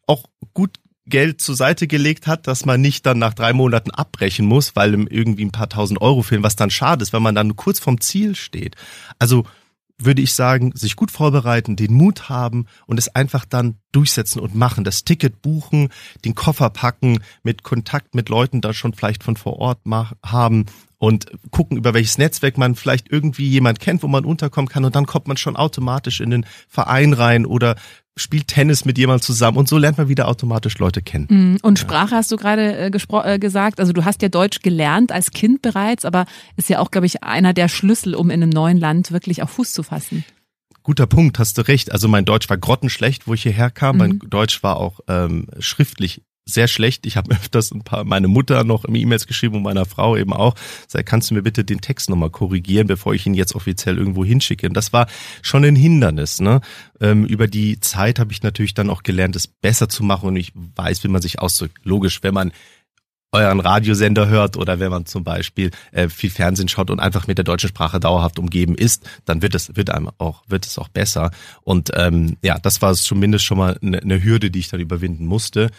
auch 0.06 0.24
gut 0.52 0.78
Geld 1.06 1.40
zur 1.40 1.54
Seite 1.54 1.86
gelegt 1.86 2.26
hat, 2.26 2.46
dass 2.46 2.64
man 2.64 2.80
nicht 2.80 3.04
dann 3.04 3.18
nach 3.18 3.34
drei 3.34 3.52
Monaten 3.52 3.90
abbrechen 3.90 4.46
muss, 4.46 4.74
weil 4.74 4.94
ihm 4.94 5.06
irgendwie 5.06 5.44
ein 5.44 5.52
paar 5.52 5.68
tausend 5.68 6.00
Euro 6.00 6.22
fehlen, 6.22 6.42
was 6.42 6.56
dann 6.56 6.70
schade 6.70 7.02
ist, 7.02 7.12
weil 7.12 7.20
man 7.20 7.34
dann 7.34 7.56
kurz 7.56 7.78
vorm 7.78 8.00
Ziel 8.00 8.34
steht. 8.34 8.76
Also 9.18 9.44
würde 9.98 10.22
ich 10.22 10.32
sagen, 10.32 10.72
sich 10.74 10.96
gut 10.96 11.10
vorbereiten, 11.10 11.76
den 11.76 11.94
Mut 11.94 12.28
haben 12.28 12.66
und 12.86 12.98
es 12.98 13.14
einfach 13.14 13.44
dann 13.44 13.76
durchsetzen 13.92 14.40
und 14.40 14.54
machen. 14.54 14.84
Das 14.84 15.04
Ticket 15.04 15.40
buchen, 15.40 15.90
den 16.24 16.34
Koffer 16.34 16.70
packen, 16.70 17.20
mit 17.42 17.62
Kontakt 17.62 18.14
mit 18.14 18.28
Leuten 18.28 18.60
da 18.60 18.72
schon 18.72 18.92
vielleicht 18.92 19.22
von 19.22 19.36
vor 19.36 19.58
Ort 19.58 19.80
haben 20.24 20.66
und 20.98 21.26
gucken, 21.50 21.76
über 21.76 21.94
welches 21.94 22.18
Netzwerk 22.18 22.58
man 22.58 22.74
vielleicht 22.74 23.10
irgendwie 23.10 23.46
jemand 23.46 23.78
kennt, 23.78 24.02
wo 24.02 24.08
man 24.08 24.24
unterkommen 24.24 24.68
kann 24.68 24.84
und 24.84 24.96
dann 24.96 25.06
kommt 25.06 25.28
man 25.28 25.36
schon 25.36 25.56
automatisch 25.56 26.20
in 26.20 26.30
den 26.30 26.46
Verein 26.68 27.12
rein 27.12 27.46
oder 27.46 27.76
spielt 28.16 28.48
Tennis 28.48 28.84
mit 28.84 28.96
jemandem 28.96 29.22
zusammen 29.22 29.56
und 29.56 29.68
so 29.68 29.76
lernt 29.76 29.98
man 29.98 30.08
wieder 30.08 30.28
automatisch 30.28 30.78
Leute 30.78 31.02
kennen. 31.02 31.26
Mm, 31.28 31.56
und 31.62 31.78
Sprache 31.78 32.14
hast 32.14 32.30
du 32.30 32.36
gerade 32.36 32.76
äh, 32.76 32.86
äh, 32.88 33.38
gesagt, 33.38 33.80
also 33.80 33.92
du 33.92 34.04
hast 34.04 34.22
ja 34.22 34.28
Deutsch 34.28 34.60
gelernt 34.60 35.10
als 35.10 35.32
Kind 35.32 35.62
bereits, 35.62 36.04
aber 36.04 36.26
ist 36.56 36.68
ja 36.68 36.78
auch, 36.78 36.90
glaube 36.90 37.06
ich, 37.06 37.24
einer 37.24 37.52
der 37.52 37.68
Schlüssel, 37.68 38.14
um 38.14 38.30
in 38.30 38.42
einem 38.42 38.50
neuen 38.50 38.78
Land 38.78 39.10
wirklich 39.10 39.42
auf 39.42 39.50
Fuß 39.50 39.72
zu 39.72 39.82
fassen. 39.82 40.24
Guter 40.84 41.06
Punkt, 41.06 41.38
hast 41.38 41.58
du 41.58 41.62
recht. 41.62 41.90
Also 41.92 42.08
mein 42.08 42.24
Deutsch 42.24 42.48
war 42.50 42.58
grottenschlecht, 42.58 43.26
wo 43.26 43.34
ich 43.34 43.42
hierher 43.42 43.70
kam. 43.70 43.96
Mhm. 43.96 43.98
Mein 43.98 44.18
Deutsch 44.28 44.62
war 44.62 44.76
auch 44.76 45.00
ähm, 45.08 45.48
schriftlich 45.58 46.22
sehr 46.46 46.68
schlecht. 46.68 47.06
Ich 47.06 47.16
habe 47.16 47.30
öfters 47.34 47.72
ein 47.72 47.82
paar, 47.82 48.04
meine 48.04 48.28
Mutter 48.28 48.64
noch 48.64 48.84
E-Mails 48.88 49.26
geschrieben 49.26 49.56
und 49.56 49.62
meiner 49.62 49.86
Frau 49.86 50.16
eben 50.16 50.32
auch. 50.32 50.54
Sag, 50.86 51.06
kannst 51.06 51.30
du 51.30 51.34
mir 51.34 51.42
bitte 51.42 51.64
den 51.64 51.80
Text 51.80 52.10
nochmal 52.10 52.30
korrigieren, 52.30 52.86
bevor 52.86 53.14
ich 53.14 53.26
ihn 53.26 53.34
jetzt 53.34 53.54
offiziell 53.54 53.98
irgendwo 53.98 54.24
hinschicke? 54.24 54.66
Und 54.66 54.74
das 54.74 54.92
war 54.92 55.06
schon 55.42 55.64
ein 55.64 55.76
Hindernis. 55.76 56.40
Ne? 56.40 56.60
Ähm, 57.00 57.24
über 57.24 57.46
die 57.46 57.80
Zeit 57.80 58.18
habe 58.18 58.32
ich 58.32 58.42
natürlich 58.42 58.74
dann 58.74 58.90
auch 58.90 59.02
gelernt, 59.02 59.36
es 59.36 59.46
besser 59.46 59.88
zu 59.88 60.02
machen 60.02 60.28
und 60.28 60.36
ich 60.36 60.52
weiß, 60.54 61.04
wie 61.04 61.08
man 61.08 61.22
sich 61.22 61.40
ausdrückt. 61.40 61.78
Logisch, 61.84 62.22
wenn 62.22 62.34
man 62.34 62.52
euren 63.34 63.58
Radiosender 63.58 64.28
hört 64.28 64.56
oder 64.56 64.78
wenn 64.78 64.90
man 64.90 65.06
zum 65.06 65.24
Beispiel 65.24 65.72
äh, 65.90 66.08
viel 66.08 66.30
Fernsehen 66.30 66.68
schaut 66.68 66.88
und 66.90 67.00
einfach 67.00 67.26
mit 67.26 67.36
der 67.36 67.44
deutschen 67.44 67.68
Sprache 67.68 67.98
dauerhaft 67.98 68.38
umgeben 68.38 68.76
ist, 68.76 69.08
dann 69.24 69.42
wird 69.42 69.56
es 69.56 69.74
wird 69.76 69.90
einem 69.90 70.10
auch 70.18 70.44
wird 70.46 70.64
es 70.64 70.78
auch 70.78 70.88
besser. 70.88 71.32
Und 71.62 71.90
ähm, 71.94 72.36
ja, 72.42 72.58
das 72.60 72.80
war 72.80 72.94
zumindest 72.94 73.44
schon 73.44 73.58
mal 73.58 73.76
eine, 73.82 73.98
eine 73.98 74.22
Hürde, 74.22 74.52
die 74.52 74.60
ich 74.60 74.68
dann 74.68 74.78
überwinden 74.78 75.26
musste. 75.26 75.70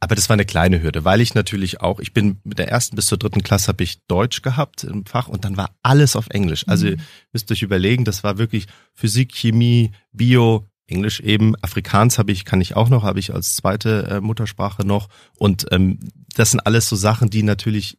Aber 0.00 0.14
das 0.14 0.28
war 0.28 0.34
eine 0.34 0.44
kleine 0.44 0.80
Hürde, 0.80 1.04
weil 1.04 1.20
ich 1.20 1.34
natürlich 1.34 1.80
auch, 1.80 1.98
ich 1.98 2.12
bin 2.12 2.38
mit 2.44 2.58
der 2.58 2.68
ersten 2.68 2.94
bis 2.94 3.06
zur 3.06 3.18
dritten 3.18 3.42
Klasse 3.42 3.68
habe 3.68 3.82
ich 3.82 4.04
Deutsch 4.06 4.42
gehabt 4.42 4.84
im 4.84 5.04
Fach 5.04 5.26
und 5.26 5.44
dann 5.44 5.56
war 5.56 5.70
alles 5.82 6.14
auf 6.14 6.28
Englisch. 6.30 6.64
Also 6.68 6.86
mhm. 6.86 7.00
müsst 7.32 7.50
euch 7.50 7.62
überlegen, 7.62 8.04
das 8.04 8.22
war 8.22 8.38
wirklich 8.38 8.66
Physik, 8.94 9.34
Chemie, 9.34 9.90
Bio, 10.12 10.66
Englisch 10.86 11.20
eben, 11.20 11.54
Afrikaans 11.62 12.18
habe 12.18 12.32
ich, 12.32 12.44
kann 12.44 12.60
ich 12.60 12.76
auch 12.76 12.88
noch, 12.88 13.02
habe 13.02 13.18
ich 13.18 13.34
als 13.34 13.56
zweite 13.56 14.06
äh, 14.08 14.20
Muttersprache 14.20 14.86
noch. 14.86 15.08
Und 15.36 15.66
ähm, 15.72 15.98
das 16.34 16.52
sind 16.52 16.60
alles 16.60 16.88
so 16.88 16.96
Sachen, 16.96 17.28
die 17.28 17.42
natürlich 17.42 17.98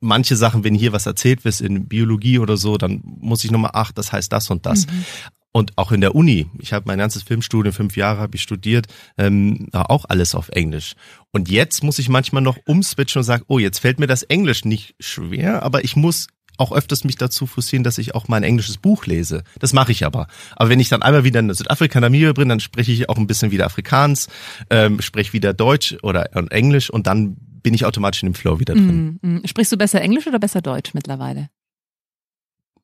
manche 0.00 0.36
Sachen, 0.36 0.64
wenn 0.64 0.74
hier 0.74 0.92
was 0.92 1.06
erzählt 1.06 1.44
wird 1.44 1.60
in 1.60 1.86
Biologie 1.86 2.38
oder 2.38 2.56
so, 2.56 2.78
dann 2.78 3.02
muss 3.04 3.44
ich 3.44 3.50
nochmal, 3.50 3.72
ach, 3.74 3.92
das 3.92 4.12
heißt 4.12 4.32
das 4.32 4.50
und 4.50 4.66
das. 4.66 4.86
Mhm. 4.86 5.04
Und 5.52 5.76
auch 5.76 5.90
in 5.90 6.00
der 6.00 6.14
Uni, 6.14 6.46
ich 6.60 6.72
habe 6.72 6.84
mein 6.86 6.98
ganzes 6.98 7.24
Filmstudium, 7.24 7.72
fünf 7.72 7.96
Jahre 7.96 8.20
habe 8.20 8.36
ich 8.36 8.42
studiert, 8.42 8.86
ähm, 9.18 9.68
auch 9.72 10.04
alles 10.08 10.34
auf 10.34 10.48
Englisch. 10.50 10.94
Und 11.32 11.48
jetzt 11.48 11.82
muss 11.82 11.98
ich 11.98 12.08
manchmal 12.08 12.42
noch 12.42 12.58
umswitchen 12.66 13.20
und 13.20 13.24
sagen, 13.24 13.44
oh, 13.48 13.58
jetzt 13.58 13.80
fällt 13.80 13.98
mir 13.98 14.06
das 14.06 14.22
Englisch 14.22 14.64
nicht 14.64 14.94
schwer, 15.00 15.62
aber 15.64 15.82
ich 15.84 15.96
muss 15.96 16.28
auch 16.60 16.72
öfters 16.72 17.04
mich 17.04 17.16
dazu 17.16 17.46
frustrieren, 17.46 17.82
dass 17.82 17.98
ich 17.98 18.14
auch 18.14 18.28
mal 18.28 18.36
ein 18.36 18.42
englisches 18.42 18.76
Buch 18.76 19.06
lese. 19.06 19.42
Das 19.58 19.72
mache 19.72 19.92
ich 19.92 20.04
aber. 20.04 20.28
Aber 20.56 20.68
wenn 20.68 20.78
ich 20.78 20.90
dann 20.90 21.02
einmal 21.02 21.24
wieder 21.24 21.40
in 21.40 21.52
Südafrika, 21.52 22.00
Namibia 22.00 22.32
bin, 22.32 22.48
dann 22.48 22.60
spreche 22.60 22.92
ich 22.92 23.08
auch 23.08 23.16
ein 23.16 23.26
bisschen 23.26 23.50
wieder 23.50 23.66
Afrikaans, 23.66 24.28
ähm, 24.68 25.00
spreche 25.00 25.32
wieder 25.32 25.54
Deutsch 25.54 25.96
oder 26.02 26.36
Englisch 26.52 26.90
und 26.90 27.06
dann 27.06 27.36
bin 27.62 27.74
ich 27.74 27.84
automatisch 27.84 28.22
in 28.22 28.28
dem 28.30 28.34
Flow 28.34 28.60
wieder 28.60 28.74
drin. 28.74 29.18
Mm, 29.20 29.28
mm. 29.36 29.46
Sprichst 29.46 29.72
du 29.72 29.76
besser 29.76 30.00
Englisch 30.00 30.26
oder 30.26 30.38
besser 30.38 30.62
Deutsch 30.62 30.94
mittlerweile? 30.94 31.48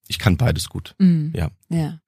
Ich 0.09 0.19
kann 0.19 0.37
beides 0.37 0.69
gut. 0.69 0.95
Mm. 0.99 1.29
Ja. 1.35 1.51
Ja. 1.69 1.99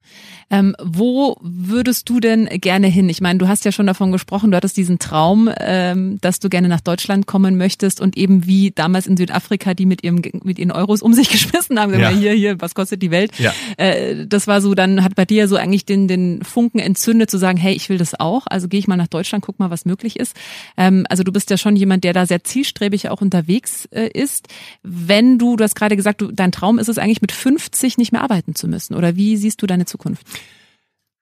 Ähm, 0.51 0.75
wo 0.81 1.37
würdest 1.41 2.09
du 2.09 2.19
denn 2.19 2.45
gerne 2.45 2.87
hin? 2.87 3.07
Ich 3.09 3.21
meine, 3.21 3.37
du 3.37 3.47
hast 3.47 3.65
ja 3.65 3.71
schon 3.71 3.85
davon 3.85 4.11
gesprochen, 4.11 4.49
du 4.49 4.57
hattest 4.57 4.77
diesen 4.77 4.97
Traum, 4.97 5.49
ähm, 5.59 6.17
dass 6.21 6.39
du 6.39 6.49
gerne 6.49 6.67
nach 6.67 6.81
Deutschland 6.81 7.27
kommen 7.27 7.57
möchtest 7.57 8.01
und 8.01 8.17
eben 8.17 8.47
wie 8.47 8.71
damals 8.71 9.05
in 9.05 9.15
Südafrika, 9.15 9.75
die 9.75 9.85
mit 9.85 10.03
ihrem 10.03 10.21
mit 10.43 10.57
ihren 10.57 10.71
Euros 10.71 11.03
um 11.03 11.13
sich 11.13 11.29
geschmissen 11.31 11.79
haben, 11.79 11.97
ja. 11.99 12.09
hier, 12.09 12.33
hier, 12.33 12.59
was 12.61 12.73
kostet 12.73 13.03
die 13.03 13.11
Welt? 13.11 13.37
Ja. 13.37 13.53
Äh, 13.77 14.25
das 14.25 14.47
war 14.47 14.61
so, 14.61 14.73
dann 14.73 15.03
hat 15.03 15.13
bei 15.15 15.25
dir 15.25 15.47
so 15.47 15.55
eigentlich 15.55 15.85
den, 15.85 16.07
den 16.07 16.41
Funken 16.43 16.79
entzündet, 16.79 17.29
zu 17.29 17.37
sagen, 17.37 17.57
hey, 17.57 17.73
ich 17.73 17.89
will 17.89 17.99
das 17.99 18.19
auch, 18.19 18.47
also 18.47 18.67
gehe 18.67 18.79
ich 18.79 18.87
mal 18.87 18.97
nach 18.97 19.07
Deutschland, 19.07 19.45
guck 19.45 19.59
mal, 19.59 19.69
was 19.69 19.85
möglich 19.85 20.17
ist. 20.19 20.35
Ähm, 20.77 21.05
also 21.09 21.23
du 21.23 21.31
bist 21.31 21.51
ja 21.51 21.57
schon 21.57 21.75
jemand, 21.75 22.03
der 22.03 22.13
da 22.13 22.25
sehr 22.25 22.43
zielstrebig 22.43 23.09
auch 23.09 23.21
unterwegs 23.21 23.85
äh, 23.91 24.09
ist. 24.11 24.47
Wenn 24.81 25.37
du, 25.37 25.57
du 25.57 25.63
hast 25.63 25.75
gerade 25.75 25.95
gesagt, 25.95 26.21
du, 26.21 26.31
dein 26.31 26.51
Traum 26.51 26.79
ist 26.79 26.89
es 26.89 26.97
eigentlich 26.97 27.21
mit 27.21 27.31
50 27.31 27.99
nicht 27.99 28.11
mehr 28.11 28.23
arbeiten 28.23 28.55
zu 28.55 28.67
müssen, 28.67 28.95
oder 28.95 29.15
wie 29.15 29.37
siehst 29.37 29.48
du 29.57 29.67
deine 29.67 29.85
Zukunft? 29.85 30.25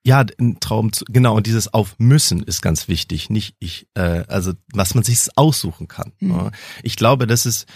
Ja, 0.03 0.25
ein 0.39 0.61
Traum, 0.61 0.93
zu, 0.93 1.03
genau, 1.05 1.35
und 1.35 1.47
dieses 1.47 1.73
auf 1.73 1.95
müssen 1.97 2.41
ist 2.41 2.61
ganz 2.61 2.87
wichtig, 2.87 3.29
nicht 3.29 3.57
ich, 3.59 3.87
äh, 3.93 4.23
also 4.29 4.53
was 4.71 4.95
man 4.95 5.03
sich 5.03 5.27
aussuchen 5.35 5.89
kann. 5.89 6.13
Mhm. 6.19 6.51
Ich 6.81 6.95
glaube, 6.95 7.27
das 7.27 7.45
ist, 7.45 7.67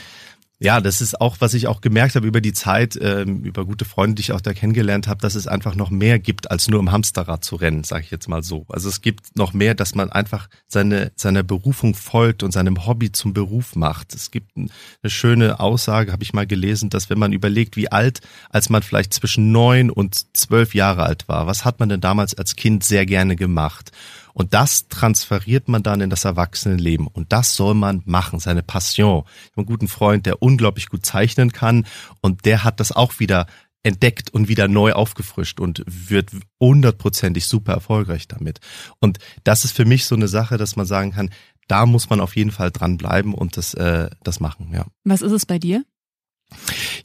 ja, 0.63 0.79
das 0.79 1.01
ist 1.01 1.19
auch, 1.19 1.37
was 1.39 1.55
ich 1.55 1.65
auch 1.65 1.81
gemerkt 1.81 2.13
habe 2.13 2.27
über 2.27 2.39
die 2.39 2.53
Zeit, 2.53 2.95
ähm, 3.01 3.43
über 3.43 3.65
gute 3.65 3.83
Freunde, 3.83 4.13
die 4.13 4.21
ich 4.21 4.31
auch 4.31 4.41
da 4.41 4.53
kennengelernt 4.53 5.07
habe, 5.07 5.19
dass 5.19 5.33
es 5.33 5.47
einfach 5.47 5.73
noch 5.73 5.89
mehr 5.89 6.19
gibt, 6.19 6.51
als 6.51 6.67
nur 6.67 6.79
im 6.79 6.91
Hamsterrad 6.91 7.43
zu 7.43 7.55
rennen, 7.55 7.83
sage 7.83 8.03
ich 8.03 8.11
jetzt 8.11 8.29
mal 8.29 8.43
so. 8.43 8.67
Also 8.69 8.87
es 8.87 9.01
gibt 9.01 9.35
noch 9.35 9.53
mehr, 9.53 9.73
dass 9.73 9.95
man 9.95 10.11
einfach 10.11 10.49
seine 10.67 11.11
seiner 11.15 11.41
Berufung 11.41 11.95
folgt 11.95 12.43
und 12.43 12.51
seinem 12.51 12.85
Hobby 12.85 13.11
zum 13.11 13.33
Beruf 13.33 13.75
macht. 13.75 14.13
Es 14.13 14.29
gibt 14.29 14.55
eine 14.55 14.69
schöne 15.09 15.59
Aussage, 15.59 16.11
habe 16.11 16.21
ich 16.21 16.33
mal 16.33 16.45
gelesen, 16.45 16.91
dass 16.91 17.09
wenn 17.09 17.17
man 17.17 17.33
überlegt, 17.33 17.75
wie 17.75 17.91
alt, 17.91 18.21
als 18.51 18.69
man 18.69 18.83
vielleicht 18.83 19.15
zwischen 19.15 19.51
neun 19.51 19.89
und 19.89 20.37
zwölf 20.37 20.75
Jahre 20.75 21.01
alt 21.01 21.27
war, 21.27 21.47
was 21.47 21.65
hat 21.65 21.79
man 21.79 21.89
denn 21.89 22.01
damals 22.01 22.35
als 22.35 22.55
Kind 22.55 22.83
sehr 22.83 23.07
gerne 23.07 23.35
gemacht? 23.35 23.91
Und 24.33 24.53
das 24.53 24.87
transferiert 24.87 25.67
man 25.67 25.83
dann 25.83 26.01
in 26.01 26.09
das 26.09 26.25
Erwachsenenleben. 26.25 27.07
Und 27.07 27.31
das 27.31 27.55
soll 27.55 27.73
man 27.73 28.01
machen, 28.05 28.39
seine 28.39 28.63
Passion. 28.63 29.23
Ich 29.25 29.51
habe 29.51 29.57
einen 29.57 29.65
guten 29.65 29.87
Freund, 29.87 30.25
der 30.25 30.41
unglaublich 30.41 30.89
gut 30.89 31.05
zeichnen 31.05 31.51
kann 31.51 31.85
und 32.21 32.45
der 32.45 32.63
hat 32.63 32.79
das 32.79 32.91
auch 32.91 33.19
wieder 33.19 33.47
entdeckt 33.83 34.29
und 34.29 34.47
wieder 34.47 34.67
neu 34.67 34.93
aufgefrischt 34.93 35.59
und 35.59 35.83
wird 35.87 36.31
hundertprozentig 36.59 37.45
super 37.45 37.73
erfolgreich 37.73 38.27
damit. 38.27 38.59
Und 38.99 39.17
das 39.43 39.65
ist 39.65 39.75
für 39.75 39.85
mich 39.85 40.05
so 40.05 40.15
eine 40.15 40.27
Sache, 40.27 40.57
dass 40.57 40.75
man 40.75 40.85
sagen 40.85 41.11
kann, 41.11 41.31
da 41.67 41.85
muss 41.85 42.09
man 42.09 42.19
auf 42.19 42.35
jeden 42.35 42.51
Fall 42.51 42.69
dranbleiben 42.71 43.33
und 43.33 43.57
das, 43.57 43.73
äh, 43.73 44.09
das 44.23 44.39
machen, 44.39 44.71
ja. 44.73 44.85
Was 45.03 45.21
ist 45.21 45.31
es 45.31 45.45
bei 45.45 45.57
dir? 45.57 45.83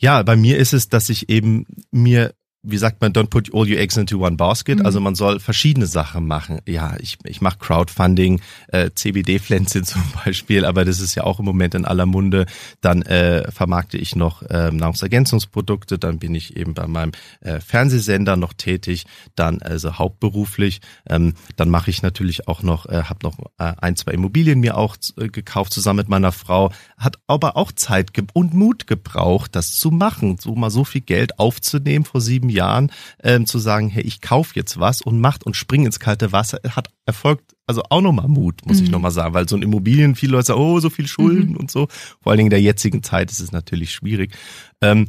Ja, 0.01 0.23
bei 0.23 0.37
mir 0.37 0.59
ist 0.59 0.73
es, 0.73 0.89
dass 0.89 1.09
ich 1.09 1.29
eben 1.29 1.67
mir 1.91 2.35
wie 2.67 2.79
sagt 2.79 3.01
man, 3.01 3.13
don't 3.13 3.29
put 3.29 3.55
all 3.55 3.71
your 3.71 3.79
eggs 3.79 3.97
into 3.97 4.25
one 4.25 4.37
basket. 4.37 4.81
Mhm. 4.81 4.87
Also 4.87 5.01
man 5.01 5.15
soll 5.15 5.41
verschiedene 5.41 5.87
Sachen 5.87 6.27
machen. 6.27 6.61
Ja, 6.67 6.97
ich, 7.01 7.19
ich 7.25 7.41
mache 7.41 7.59
Crowdfunding, 7.59 8.41
äh, 8.69 8.91
CBD-Pflänzchen 8.95 9.85
zum 9.85 10.03
Beispiel, 10.25 10.65
aber 10.65 10.85
das 10.85 11.01
ist 11.01 11.15
ja 11.15 11.25
auch 11.25 11.39
im 11.39 11.45
Moment 11.45 11.75
in 11.75 11.85
aller 11.85 12.07
Munde. 12.07 12.47
Dann 12.81 13.03
äh, 13.03 13.51
vermarkte 13.51 13.99
ich 13.99 14.17
noch 14.17 14.43
äh, 14.43 14.71
Nahrungsergänzungsprodukte, 14.71 15.99
dann 15.99 16.19
bin 16.19 16.35
ich 16.35 16.57
eben 16.57 16.75
bei 16.75 16.87
meinem 16.87 17.13
äh, 17.41 17.61
Fernsehsender 17.61 18.37
noch 18.37 18.53
tätig, 18.53 19.05
dann 19.37 19.63
also 19.63 19.99
hauptberuflich. 19.99 20.81
Ähm, 21.09 21.35
dann 21.57 21.71
mache 21.71 21.91
ich 21.91 22.03
natürlich 22.03 22.49
auch 22.49 22.63
noch, 22.63 22.87
äh, 22.87 23.05
habe 23.05 23.21
noch 23.23 23.39
äh, 23.59 23.73
ein, 23.81 23.97
zwei 23.97 24.13
Immobilien 24.13 24.61
mir 24.61 24.77
auch 24.77 24.97
äh, 25.17 25.29
gekauft 25.29 25.73
zusammen 25.73 25.99
mit 25.99 26.09
meiner 26.09 26.33
Frau. 26.33 26.73
Hat 26.99 27.19
aber 27.27 27.57
auch 27.57 27.71
Zeit 27.73 28.11
und 28.33 28.55
Mut 28.55 28.87
gebraucht, 28.87 29.55
das 29.55 29.75
zu 29.75 29.91
machen, 29.91 30.39
so 30.41 30.55
mal 30.55 30.71
so 30.71 30.85
viel 30.85 31.01
Geld 31.01 31.39
aufzunehmen 31.39 32.05
vor 32.05 32.21
sieben 32.21 32.49
Jahren 32.49 32.56
ähm, 33.23 33.47
zu 33.47 33.59
sagen, 33.59 33.89
hey, 33.89 34.03
ich 34.03 34.21
kaufe 34.21 34.53
jetzt 34.55 34.79
was 34.79 35.03
und 35.03 35.21
macht 35.21 35.45
und 35.45 35.57
spring 35.57 35.87
ins 35.87 36.01
kalte 36.01 36.33
Wasser, 36.33 36.59
hat 36.71 36.91
erfolgt, 37.07 37.57
also 37.67 37.83
auch 37.91 38.01
nochmal 38.01 38.29
Mut, 38.29 38.67
muss 38.67 38.79
mhm. 38.79 38.85
ich 38.85 38.91
nochmal 38.91 39.11
sagen, 39.11 39.35
weil 39.35 39.49
so 39.49 39.57
ein 39.57 39.63
Immobilien, 39.63 40.15
viele 40.15 40.33
Leute 40.33 40.47
sagen, 40.47 40.61
oh, 40.61 40.81
so 40.81 40.91
viel 40.91 41.07
Schulden 41.07 41.51
mhm. 41.51 41.57
und 41.57 41.71
so. 41.71 41.89
Vor 42.21 42.31
allen 42.31 42.39
Dingen 42.39 42.49
in 42.49 42.51
der 42.51 42.63
jetzigen 42.63 43.03
Zeit 43.03 43.31
ist 43.31 43.41
es 43.41 43.53
natürlich 43.53 43.93
schwierig. 43.93 44.37
Ähm, 44.81 45.09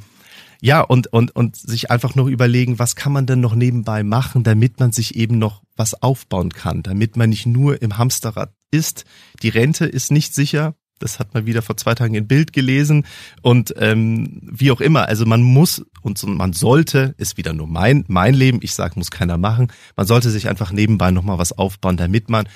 ja, 0.62 0.82
und, 0.82 1.08
und, 1.14 1.36
und 1.36 1.56
sich 1.56 1.92
einfach 1.92 2.16
noch 2.16 2.28
überlegen, 2.28 2.80
was 2.80 2.96
kann 2.96 3.12
man 3.12 3.26
denn 3.26 3.42
noch 3.42 3.56
nebenbei 3.56 4.04
machen, 4.04 4.44
damit 4.44 4.80
man 4.80 4.92
sich 4.92 5.16
eben 5.16 5.38
noch 5.38 5.62
was 5.76 6.02
aufbauen 6.02 6.52
kann, 6.52 6.82
damit 6.82 7.16
man 7.16 7.30
nicht 7.30 7.46
nur 7.46 7.82
im 7.82 7.98
Hamsterrad 7.98 8.52
ist. 8.72 9.06
Die 9.44 9.50
Rente 9.50 9.86
ist 9.86 10.12
nicht 10.12 10.34
sicher, 10.34 10.76
das 11.00 11.20
hat 11.20 11.34
man 11.34 11.46
wieder 11.46 11.62
vor 11.62 11.78
zwei 11.78 11.96
Tagen 11.96 12.16
in 12.16 12.28
Bild 12.28 12.54
gelesen 12.54 13.06
und 13.42 13.74
ähm, 13.78 14.40
wie 14.42 14.72
auch 14.72 14.82
immer. 14.82 15.08
Also 15.08 15.26
man 15.26 15.42
muss 15.42 15.86
und 16.02 16.24
man 16.24 16.54
sollte, 16.54 17.16
ist 17.18 17.38
wieder 17.38 17.54
nur 17.54 17.68
mein 17.68 18.06
mein 18.08 18.34
Leben. 18.34 18.60
Ich 18.62 18.74
sage, 18.74 18.94
muss 18.98 19.12
keiner 19.12 19.38
machen. 19.38 19.72
Man 19.96 20.08
sollte 20.08 20.30
sich 20.30 20.50
einfach 20.50 20.72
nebenbei 20.72 21.12
noch 21.12 21.24
mal 21.24 21.38
was 21.38 21.52
aufbauen, 21.52 21.98
damit 21.98 22.30
man 22.30 22.48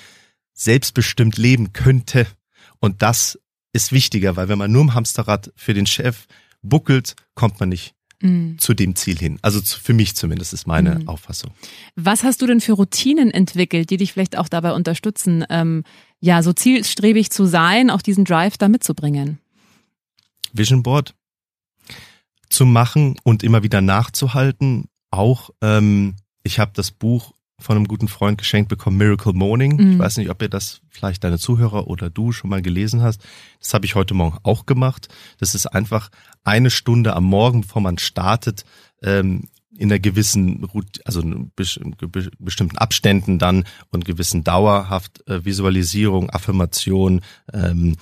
selbstbestimmt 0.54 1.38
leben 1.38 1.72
könnte. 1.72 2.26
Und 2.80 3.02
das 3.02 3.38
ist 3.72 3.92
wichtiger, 3.92 4.36
weil 4.36 4.48
wenn 4.48 4.58
man 4.58 4.70
nur 4.70 4.82
im 4.82 4.94
Hamsterrad 4.94 5.52
für 5.56 5.74
den 5.74 5.86
Chef 5.86 6.26
buckelt, 6.62 7.14
kommt 7.34 7.58
man 7.60 7.68
nicht 7.70 7.94
mhm. 8.22 8.58
zu 8.58 8.74
dem 8.74 8.94
Ziel 8.96 9.18
hin. 9.18 9.38
Also 9.42 9.60
für 9.60 9.94
mich 9.94 10.14
zumindest 10.14 10.52
ist 10.52 10.66
meine 10.66 11.00
mhm. 11.00 11.08
Auffassung. 11.08 11.50
Was 11.96 12.22
hast 12.24 12.42
du 12.42 12.46
denn 12.46 12.60
für 12.60 12.72
Routinen 12.72 13.30
entwickelt, 13.30 13.90
die 13.90 13.96
dich 13.96 14.12
vielleicht 14.12 14.38
auch 14.38 14.48
dabei 14.48 14.72
unterstützen, 14.72 15.44
ähm, 15.50 15.84
ja, 16.22 16.42
so 16.42 16.52
zielstrebig 16.52 17.30
zu 17.30 17.46
sein, 17.46 17.90
auch 17.90 18.00
diesen 18.00 18.24
Drive 18.24 18.56
da 18.56 18.68
mitzubringen? 18.68 19.38
Vision 20.52 20.82
Board 20.82 21.14
zu 22.48 22.64
machen 22.64 23.16
und 23.24 23.42
immer 23.42 23.64
wieder 23.64 23.80
nachzuhalten. 23.80 24.86
Auch 25.10 25.50
ähm, 25.60 26.14
ich 26.44 26.60
habe 26.60 26.70
das 26.74 26.92
Buch 26.92 27.32
von 27.58 27.76
einem 27.76 27.88
guten 27.88 28.08
Freund 28.08 28.38
geschenkt 28.38 28.68
bekommen, 28.68 28.98
Miracle 28.98 29.32
Morning. 29.32 29.76
Mhm. 29.76 29.92
Ich 29.92 29.98
weiß 29.98 30.16
nicht, 30.18 30.30
ob 30.30 30.40
ihr 30.42 30.48
das 30.48 30.80
vielleicht 30.90 31.24
deine 31.24 31.38
Zuhörer 31.38 31.88
oder 31.88 32.08
du 32.08 32.30
schon 32.30 32.50
mal 32.50 32.62
gelesen 32.62 33.02
hast. 33.02 33.20
Das 33.60 33.74
habe 33.74 33.84
ich 33.84 33.96
heute 33.96 34.14
Morgen 34.14 34.38
auch 34.44 34.64
gemacht. 34.64 35.08
Das 35.38 35.56
ist 35.56 35.66
einfach 35.66 36.08
eine 36.44 36.70
Stunde 36.70 37.14
am 37.14 37.24
Morgen, 37.24 37.62
bevor 37.62 37.82
man 37.82 37.98
startet, 37.98 38.64
ähm, 39.02 39.48
in 39.76 39.90
einer 39.90 39.98
gewissen, 39.98 40.66
also 41.04 41.22
bestimmten 42.38 42.78
Abständen 42.78 43.38
dann 43.38 43.64
und 43.90 44.04
gewissen 44.04 44.44
dauerhaft 44.44 45.26
äh, 45.28 45.44
Visualisierung, 45.44 46.30
Affirmation, 46.30 47.22
ähm, 47.52 47.96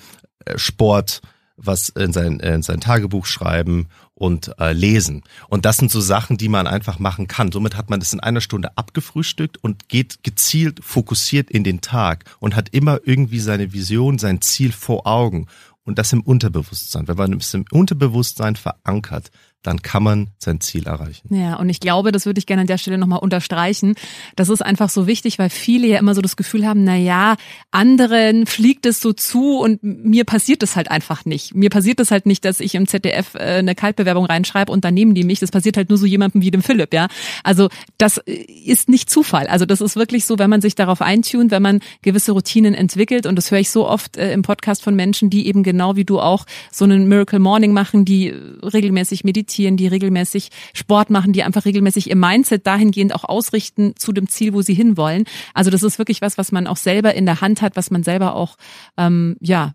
äh, 0.44 0.58
Sport, 0.58 1.22
was 1.62 1.90
in 1.90 2.12
sein, 2.12 2.40
in 2.40 2.62
sein 2.62 2.80
Tagebuch 2.80 3.26
schreiben 3.26 3.88
und 4.14 4.52
äh, 4.58 4.72
lesen. 4.72 5.22
Und 5.48 5.64
das 5.64 5.76
sind 5.76 5.90
so 5.90 6.00
Sachen, 6.00 6.38
die 6.38 6.48
man 6.48 6.66
einfach 6.66 6.98
machen 6.98 7.28
kann. 7.28 7.52
Somit 7.52 7.76
hat 7.76 7.90
man 7.90 8.00
das 8.00 8.12
in 8.12 8.20
einer 8.20 8.40
Stunde 8.40 8.76
abgefrühstückt 8.76 9.58
und 9.62 9.88
geht 9.88 10.22
gezielt 10.22 10.80
fokussiert 10.82 11.50
in 11.50 11.64
den 11.64 11.80
Tag 11.80 12.24
und 12.40 12.56
hat 12.56 12.70
immer 12.70 13.00
irgendwie 13.04 13.40
seine 13.40 13.72
Vision, 13.72 14.18
sein 14.18 14.40
Ziel 14.40 14.72
vor 14.72 15.06
Augen. 15.06 15.46
Und 15.84 15.98
das 15.98 16.12
im 16.12 16.20
Unterbewusstsein. 16.20 17.08
Wenn 17.08 17.16
man 17.16 17.32
es 17.34 17.54
im 17.54 17.64
Unterbewusstsein 17.70 18.56
verankert, 18.56 19.30
dann 19.62 19.82
kann 19.82 20.02
man 20.02 20.28
sein 20.38 20.60
Ziel 20.60 20.86
erreichen. 20.86 21.34
Ja, 21.34 21.56
und 21.56 21.68
ich 21.68 21.80
glaube, 21.80 22.12
das 22.12 22.24
würde 22.24 22.38
ich 22.38 22.46
gerne 22.46 22.62
an 22.62 22.66
der 22.66 22.78
Stelle 22.78 22.96
nochmal 22.96 23.18
unterstreichen. 23.18 23.94
Das 24.34 24.48
ist 24.48 24.62
einfach 24.62 24.88
so 24.88 25.06
wichtig, 25.06 25.38
weil 25.38 25.50
viele 25.50 25.86
ja 25.86 25.98
immer 25.98 26.14
so 26.14 26.22
das 26.22 26.36
Gefühl 26.36 26.66
haben, 26.66 26.82
na 26.84 26.96
ja, 26.96 27.36
anderen 27.70 28.46
fliegt 28.46 28.86
es 28.86 29.00
so 29.00 29.12
zu 29.12 29.58
und 29.58 29.82
mir 29.82 30.24
passiert 30.24 30.62
es 30.62 30.76
halt 30.76 30.90
einfach 30.90 31.26
nicht. 31.26 31.54
Mir 31.54 31.68
passiert 31.68 32.00
es 32.00 32.10
halt 32.10 32.24
nicht, 32.24 32.44
dass 32.46 32.60
ich 32.60 32.74
im 32.74 32.86
ZDF 32.86 33.34
äh, 33.34 33.58
eine 33.58 33.74
Kaltbewerbung 33.74 34.24
reinschreibe 34.24 34.72
und 34.72 34.84
dann 34.84 34.94
nehmen 34.94 35.14
die 35.14 35.24
mich. 35.24 35.40
Das 35.40 35.50
passiert 35.50 35.76
halt 35.76 35.90
nur 35.90 35.98
so 35.98 36.06
jemandem 36.06 36.40
wie 36.40 36.50
dem 36.50 36.62
Philipp, 36.62 36.94
ja. 36.94 37.08
Also 37.44 37.68
das 37.98 38.16
ist 38.16 38.88
nicht 38.88 39.10
Zufall. 39.10 39.46
Also 39.46 39.66
das 39.66 39.82
ist 39.82 39.94
wirklich 39.94 40.24
so, 40.24 40.38
wenn 40.38 40.48
man 40.48 40.62
sich 40.62 40.74
darauf 40.74 41.02
eintunt, 41.02 41.50
wenn 41.50 41.62
man 41.62 41.80
gewisse 42.00 42.32
Routinen 42.32 42.72
entwickelt 42.72 43.26
und 43.26 43.36
das 43.36 43.50
höre 43.50 43.58
ich 43.58 43.68
so 43.68 43.86
oft 43.86 44.16
äh, 44.16 44.32
im 44.32 44.40
Podcast 44.40 44.82
von 44.82 44.94
Menschen, 44.94 45.28
die 45.28 45.46
eben 45.46 45.62
genau 45.62 45.96
wie 45.96 46.06
du 46.06 46.18
auch 46.18 46.46
so 46.72 46.86
einen 46.86 47.08
Miracle 47.08 47.40
Morning 47.40 47.74
machen, 47.74 48.06
die 48.06 48.30
regelmäßig 48.62 49.22
meditieren 49.22 49.49
meditieren, 49.50 49.76
die 49.76 49.86
regelmäßig 49.86 50.50
Sport 50.72 51.10
machen, 51.10 51.32
die 51.32 51.42
einfach 51.42 51.64
regelmäßig 51.64 52.08
ihr 52.08 52.16
Mindset 52.16 52.66
dahingehend 52.66 53.14
auch 53.14 53.24
ausrichten 53.24 53.94
zu 53.96 54.12
dem 54.12 54.28
Ziel, 54.28 54.52
wo 54.52 54.62
sie 54.62 54.74
hinwollen. 54.74 55.24
Also 55.54 55.70
das 55.70 55.82
ist 55.82 55.98
wirklich 55.98 56.20
was, 56.20 56.38
was 56.38 56.52
man 56.52 56.66
auch 56.66 56.76
selber 56.76 57.14
in 57.14 57.26
der 57.26 57.40
Hand 57.40 57.62
hat, 57.62 57.76
was 57.76 57.90
man 57.90 58.02
selber 58.02 58.34
auch 58.34 58.56
ähm, 58.96 59.36
ja 59.40 59.72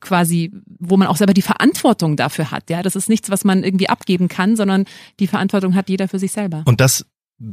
quasi, 0.00 0.52
wo 0.66 0.96
man 0.96 1.08
auch 1.08 1.16
selber 1.16 1.32
die 1.32 1.42
Verantwortung 1.42 2.16
dafür 2.16 2.50
hat. 2.50 2.68
Ja, 2.68 2.82
das 2.82 2.94
ist 2.94 3.08
nichts, 3.08 3.30
was 3.30 3.44
man 3.44 3.64
irgendwie 3.64 3.88
abgeben 3.88 4.28
kann, 4.28 4.54
sondern 4.54 4.84
die 5.18 5.26
Verantwortung 5.26 5.74
hat 5.74 5.88
jeder 5.88 6.08
für 6.08 6.18
sich 6.18 6.32
selber. 6.32 6.62
Und 6.66 6.80
das 6.80 7.06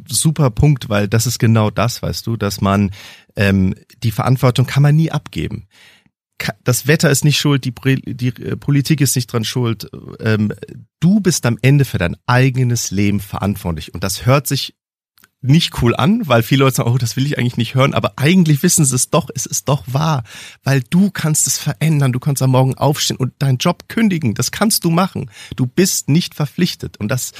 super 0.07 0.51
Punkt, 0.51 0.89
weil 0.89 1.07
das 1.07 1.25
ist 1.25 1.39
genau 1.39 1.69
das, 1.69 2.01
weißt 2.01 2.27
du, 2.27 2.35
dass 2.35 2.61
man 2.61 2.91
ähm, 3.35 3.73
die 4.03 4.11
Verantwortung 4.11 4.65
kann 4.65 4.83
man 4.83 4.95
nie 4.95 5.11
abgeben 5.11 5.67
das 6.63 6.87
Wetter 6.87 7.09
ist 7.09 7.23
nicht 7.23 7.39
schuld, 7.39 7.65
die, 7.65 7.73
die 7.73 8.27
äh, 8.27 8.55
Politik 8.55 9.01
ist 9.01 9.15
nicht 9.15 9.31
dran 9.31 9.43
schuld. 9.43 9.89
Ähm, 10.19 10.53
du 10.99 11.19
bist 11.19 11.45
am 11.45 11.57
Ende 11.61 11.85
für 11.85 11.97
dein 11.97 12.17
eigenes 12.25 12.91
Leben 12.91 13.19
verantwortlich. 13.19 13.93
Und 13.93 14.03
das 14.03 14.25
hört 14.25 14.47
sich 14.47 14.75
nicht 15.41 15.81
cool 15.81 15.95
an, 15.95 16.27
weil 16.27 16.43
viele 16.43 16.63
Leute 16.63 16.77
sagen, 16.77 16.91
oh, 16.91 16.97
das 16.97 17.15
will 17.15 17.25
ich 17.25 17.37
eigentlich 17.37 17.57
nicht 17.57 17.73
hören, 17.73 17.93
aber 17.95 18.13
eigentlich 18.17 18.61
wissen 18.61 18.85
sie 18.85 18.95
es 18.95 19.09
doch, 19.09 19.29
es 19.33 19.47
ist 19.47 19.67
doch 19.67 19.83
wahr, 19.87 20.23
weil 20.63 20.81
du 20.81 21.09
kannst 21.09 21.47
es 21.47 21.57
verändern, 21.57 22.13
du 22.13 22.19
kannst 22.19 22.43
am 22.43 22.51
Morgen 22.51 22.75
aufstehen 22.75 23.17
und 23.17 23.33
deinen 23.39 23.57
Job 23.57 23.85
kündigen, 23.87 24.35
das 24.35 24.51
kannst 24.51 24.83
du 24.83 24.91
machen. 24.91 25.31
Du 25.55 25.65
bist 25.65 26.09
nicht 26.09 26.35
verpflichtet 26.35 26.97
und 26.97 27.09
das 27.09 27.31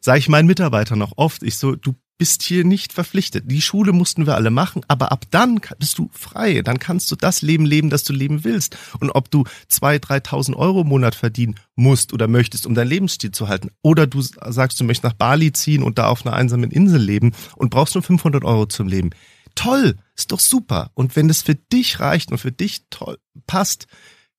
sage 0.00 0.18
ich 0.18 0.28
meinen 0.30 0.46
Mitarbeitern 0.46 0.98
noch 0.98 1.12
oft, 1.16 1.42
ich 1.42 1.58
so, 1.58 1.76
du 1.76 1.94
bist 2.20 2.42
hier 2.42 2.66
nicht 2.66 2.92
verpflichtet. 2.92 3.50
Die 3.50 3.62
Schule 3.62 3.92
mussten 3.92 4.26
wir 4.26 4.34
alle 4.34 4.50
machen, 4.50 4.82
aber 4.88 5.10
ab 5.10 5.24
dann 5.30 5.58
bist 5.78 5.96
du 5.96 6.10
frei. 6.12 6.60
Dann 6.60 6.78
kannst 6.78 7.10
du 7.10 7.16
das 7.16 7.40
Leben 7.40 7.64
leben, 7.64 7.88
das 7.88 8.04
du 8.04 8.12
leben 8.12 8.44
willst. 8.44 8.76
Und 9.00 9.08
ob 9.12 9.30
du 9.30 9.44
zwei, 9.68 9.98
dreitausend 9.98 10.54
Euro 10.54 10.82
im 10.82 10.88
Monat 10.88 11.14
verdienen 11.14 11.54
musst 11.76 12.12
oder 12.12 12.28
möchtest, 12.28 12.66
um 12.66 12.74
deinen 12.74 12.88
Lebensstil 12.88 13.32
zu 13.32 13.48
halten, 13.48 13.70
oder 13.80 14.06
du 14.06 14.20
sagst, 14.20 14.78
du 14.78 14.84
möchtest 14.84 15.04
nach 15.04 15.14
Bali 15.14 15.50
ziehen 15.52 15.82
und 15.82 15.96
da 15.96 16.08
auf 16.08 16.26
einer 16.26 16.36
einsamen 16.36 16.70
Insel 16.70 17.00
leben 17.00 17.32
und 17.56 17.70
brauchst 17.70 17.94
nur 17.94 18.02
500 18.02 18.44
Euro 18.44 18.66
zum 18.66 18.86
Leben. 18.86 19.08
Toll, 19.54 19.96
ist 20.14 20.30
doch 20.30 20.40
super. 20.40 20.90
Und 20.92 21.16
wenn 21.16 21.30
es 21.30 21.40
für 21.40 21.54
dich 21.54 22.00
reicht 22.00 22.30
und 22.30 22.36
für 22.36 22.52
dich 22.52 22.82
toll 22.90 23.16
passt, 23.46 23.86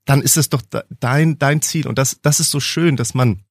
dann 0.05 0.21
ist 0.21 0.37
es 0.37 0.49
doch 0.49 0.61
dein, 0.99 1.39
dein 1.39 1.63
Ziel. 1.63 1.87
Und 1.87 1.97
das, 1.97 2.19
das 2.21 2.39
ist 2.39 2.51
so 2.51 2.59
schön, 2.59 2.95
dass 2.95 3.15
man 3.15 3.41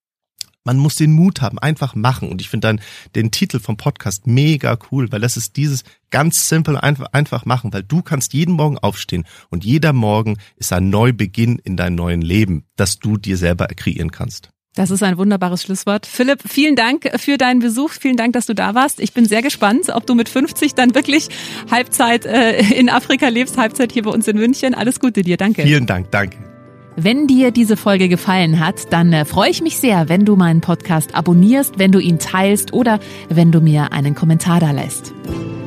man 0.64 0.76
muss 0.76 0.96
den 0.96 1.12
Mut 1.12 1.40
haben, 1.40 1.58
einfach 1.58 1.94
machen. 1.94 2.28
Und 2.28 2.40
ich 2.40 2.48
finde 2.48 2.68
dann 2.68 2.80
den 3.14 3.30
Titel 3.30 3.60
vom 3.60 3.76
Podcast 3.76 4.26
mega 4.26 4.78
cool, 4.90 5.10
weil 5.12 5.20
das 5.20 5.36
ist 5.36 5.56
dieses 5.56 5.84
ganz 6.10 6.48
simpel 6.48 6.76
einfach, 6.76 7.06
einfach 7.12 7.44
machen, 7.44 7.72
weil 7.72 7.82
du 7.82 8.02
kannst 8.02 8.34
jeden 8.34 8.54
Morgen 8.54 8.78
aufstehen 8.78 9.26
und 9.48 9.64
jeder 9.64 9.92
Morgen 9.92 10.36
ist 10.56 10.72
ein 10.72 10.90
Neubeginn 10.90 11.58
in 11.58 11.76
deinem 11.76 11.94
neuen 11.94 12.22
Leben, 12.22 12.64
das 12.76 12.98
du 12.98 13.16
dir 13.16 13.36
selber 13.36 13.66
kreieren 13.68 14.10
kannst. 14.10 14.50
Das 14.76 14.90
ist 14.92 15.02
ein 15.02 15.18
wunderbares 15.18 15.62
Schlusswort. 15.62 16.06
Philipp, 16.06 16.42
vielen 16.46 16.76
Dank 16.76 17.10
für 17.16 17.38
deinen 17.38 17.58
Besuch. 17.58 17.90
Vielen 17.90 18.16
Dank, 18.16 18.34
dass 18.34 18.46
du 18.46 18.54
da 18.54 18.74
warst. 18.74 19.00
Ich 19.00 19.12
bin 19.12 19.26
sehr 19.26 19.42
gespannt, 19.42 19.88
ob 19.92 20.06
du 20.06 20.14
mit 20.14 20.28
50 20.28 20.74
dann 20.74 20.94
wirklich 20.94 21.28
Halbzeit 21.70 22.24
äh, 22.24 22.60
in 22.74 22.88
Afrika 22.88 23.28
lebst, 23.28 23.58
Halbzeit 23.58 23.90
hier 23.90 24.04
bei 24.04 24.10
uns 24.10 24.28
in 24.28 24.36
München. 24.36 24.74
Alles 24.74 25.00
Gute 25.00 25.22
dir. 25.22 25.36
Danke. 25.36 25.62
Vielen 25.62 25.86
Dank. 25.86 26.12
Danke. 26.12 26.49
Wenn 26.96 27.26
dir 27.26 27.52
diese 27.52 27.76
Folge 27.76 28.08
gefallen 28.08 28.58
hat, 28.58 28.92
dann 28.92 29.12
äh, 29.12 29.24
freue 29.24 29.50
ich 29.50 29.62
mich 29.62 29.78
sehr, 29.78 30.08
wenn 30.08 30.24
du 30.24 30.36
meinen 30.36 30.60
Podcast 30.60 31.14
abonnierst, 31.14 31.78
wenn 31.78 31.92
du 31.92 32.00
ihn 32.00 32.18
teilst 32.18 32.72
oder 32.72 32.98
wenn 33.28 33.52
du 33.52 33.60
mir 33.60 33.92
einen 33.92 34.14
Kommentar 34.14 34.58
da 34.60 34.72
lässt. 34.72 35.14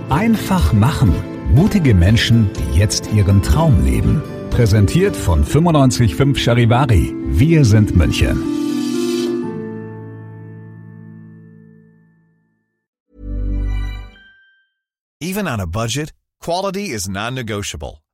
Einfach 0.09 0.73
machen. 0.73 1.13
Mutige 1.55 1.93
Menschen, 1.93 2.49
die 2.53 2.77
jetzt 2.77 3.11
ihren 3.13 3.41
Traum 3.41 3.85
leben. 3.85 4.21
Präsentiert 4.49 5.15
von 5.15 5.41
955 5.41 6.43
Charivari. 6.43 7.15
Wir 7.27 7.63
sind 7.63 7.95
München. 7.95 8.43
Even 15.21 15.47
on 15.47 15.61
a 15.61 15.65
budget, 15.65 16.11
quality 16.41 16.91
is 16.91 17.07
non-negotiable. 17.07 18.02